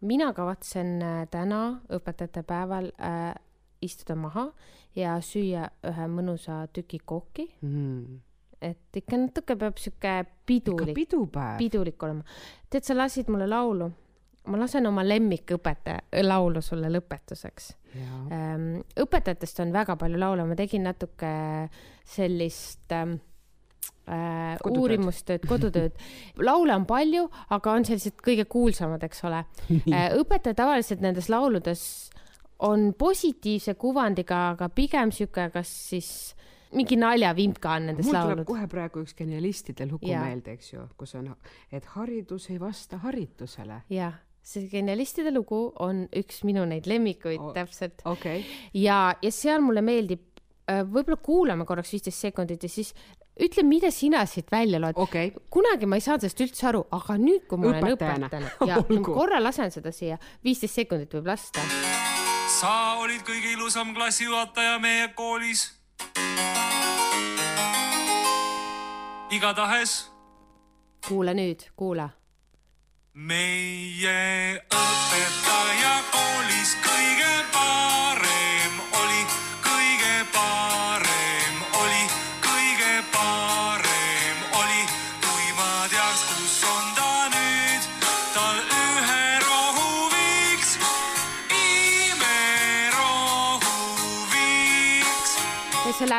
mina 0.00 0.32
kavatsen 0.32 1.02
äh, 1.02 1.28
täna 1.30 1.82
õpetajate 1.88 2.42
päeval 2.42 2.92
äh, 3.00 3.34
istuda 3.82 4.14
maha 4.16 4.52
ja 4.96 5.20
süüa 5.20 5.70
ühe 5.84 6.06
mõnusa 6.08 6.66
tüki 6.72 6.98
kooki, 7.04 7.54
Mm. 7.60 8.20
Et 8.62 9.00
ikka 9.02 9.18
natuke 9.18 9.56
peab 9.58 9.80
sihuke 9.80 10.14
pidulik, 10.46 10.94
pidupäev. 10.96 11.58
pidulik 11.58 12.02
olema. 12.02 12.24
tead, 12.70 12.86
sa 12.86 12.96
lasid 12.96 13.30
mulle 13.32 13.48
laulu, 13.50 13.90
ma 14.50 14.60
lasen 14.60 14.86
oma 14.90 15.04
lemmikõpetaja 15.06 16.22
laulu 16.26 16.62
sulle 16.64 16.90
lõpetuseks. 16.92 17.72
Ähm, 18.32 18.70
õpetajatest 18.98 19.60
on 19.64 19.74
väga 19.74 19.96
palju 20.00 20.20
laule, 20.20 20.46
ma 20.48 20.56
tegin 20.58 20.86
natuke 20.88 21.32
sellist 22.08 22.94
ähm, 22.96 23.18
äh, 24.06 24.56
Kodutööd. 24.62 24.80
uurimustööd, 24.80 25.46
kodutööd. 25.48 25.98
laule 26.48 26.74
on 26.78 26.86
palju, 26.88 27.28
aga 27.54 27.76
on 27.76 27.86
sellised 27.88 28.18
kõige 28.24 28.48
kuulsamad, 28.50 29.04
eks 29.06 29.22
ole. 29.28 29.44
õpetaja 30.22 30.58
tavaliselt 30.64 31.04
nendes 31.04 31.30
lauludes 31.32 31.84
on 32.62 32.92
positiivse 32.98 33.74
kuvandiga, 33.74 34.52
aga 34.54 34.68
pigem 34.70 35.10
sihuke, 35.14 35.48
kas 35.54 35.70
siis 35.90 36.10
mingi 36.72 36.98
naljavimka 37.00 37.76
on 37.76 37.88
nendes 37.90 38.08
mul 38.08 38.18
tuleb 38.18 38.44
kohe 38.48 38.66
praegu 38.70 39.04
üks 39.04 39.16
genialistide 39.18 39.86
lugu 39.90 40.10
Jaa. 40.10 40.24
meelde, 40.26 40.56
eks 40.56 40.72
ju, 40.74 40.88
kus 40.98 41.14
on, 41.18 41.30
et 41.72 41.88
haridus 41.94 42.50
ei 42.50 42.60
vasta 42.60 43.00
haritusele. 43.04 43.82
jah, 43.92 44.18
see 44.42 44.68
genialistide 44.72 45.32
lugu 45.34 45.64
on 45.84 46.06
üks 46.18 46.42
minu 46.48 46.66
neid 46.68 46.88
lemmikuid 46.90 47.40
O- 47.40 47.50
oh. 47.50 47.56
täpselt 47.56 48.04
okei 48.04 48.42
okay., 48.42 48.60
ja, 48.74 49.14
ja 49.22 49.32
seal 49.32 49.62
mulle 49.64 49.84
meeldib, 49.86 50.24
võib-olla 50.66 51.18
kuulame 51.22 51.66
korraks 51.68 51.92
viisteist 51.92 52.24
sekundit 52.28 52.62
ja 52.64 52.70
siis 52.70 52.94
ütle, 53.40 53.64
mida 53.66 53.90
sina 53.90 54.24
siit 54.26 54.50
välja 54.52 54.80
loed. 54.80 54.96
okei 54.96 55.30
okay., 55.32 55.46
kunagi 55.50 55.88
ma 55.88 55.98
ei 55.98 56.04
saanud 56.04 56.24
sellest 56.24 56.42
üldse 56.46 56.68
aru, 56.68 56.82
aga 56.92 57.16
nüüd, 57.20 57.46
kui 57.48 57.60
ma 57.60 57.70
olen 57.70 57.86
Õpetajana. 57.94 58.30
ja 58.68 58.80
ma 58.88 59.04
korra 59.08 59.40
lasen 59.42 59.72
seda 59.74 59.92
siia, 59.94 60.18
viisteist 60.44 60.82
sekundit 60.82 61.14
võib 61.16 61.30
lasta. 61.32 61.64
sa 62.58 62.74
olid 63.02 63.24
kõige 63.26 63.54
ilusam 63.56 63.94
klassijuhataja 63.96 64.78
meie 64.82 65.08
koolis. 65.16 65.70
Igatahes 69.30 70.12
kuula 71.08 71.32
nüüd, 71.34 71.60
kuula. 71.76 72.08
meie 73.14 74.16
õpetaja 74.70 75.94
koolis 76.12 76.51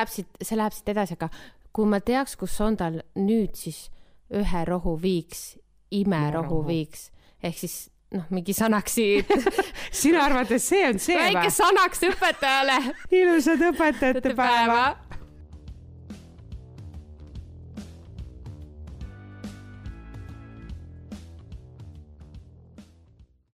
läheb 0.04 0.12
siit, 0.12 0.44
see 0.44 0.60
läheb 0.60 0.76
siit 0.76 0.94
edasi, 0.94 1.18
aga 1.18 1.32
kui 1.74 1.90
ma 1.90 2.00
teaks, 2.04 2.36
kus 2.40 2.60
on 2.62 2.78
tal 2.78 3.02
nüüd 3.16 3.56
siis 3.58 3.88
ühe 4.34 4.66
rohu 4.68 4.98
viiks, 5.02 5.56
imerohu 5.94 6.64
viiks 6.68 7.10
ehk 7.44 7.58
siis 7.60 7.76
noh, 8.14 8.26
mingi 8.34 8.54
sõnaksi, 8.56 9.06
sinu 10.04 10.22
arvates 10.22 10.68
see 10.70 10.84
on 10.88 11.00
see 11.02 11.18
väike 11.18 11.48
või? 11.48 11.56
sõnaks 11.56 12.04
õpetajale. 12.08 12.78
ilusat 13.20 13.64
õpetajate 13.72 14.36
päeva. 14.38 14.84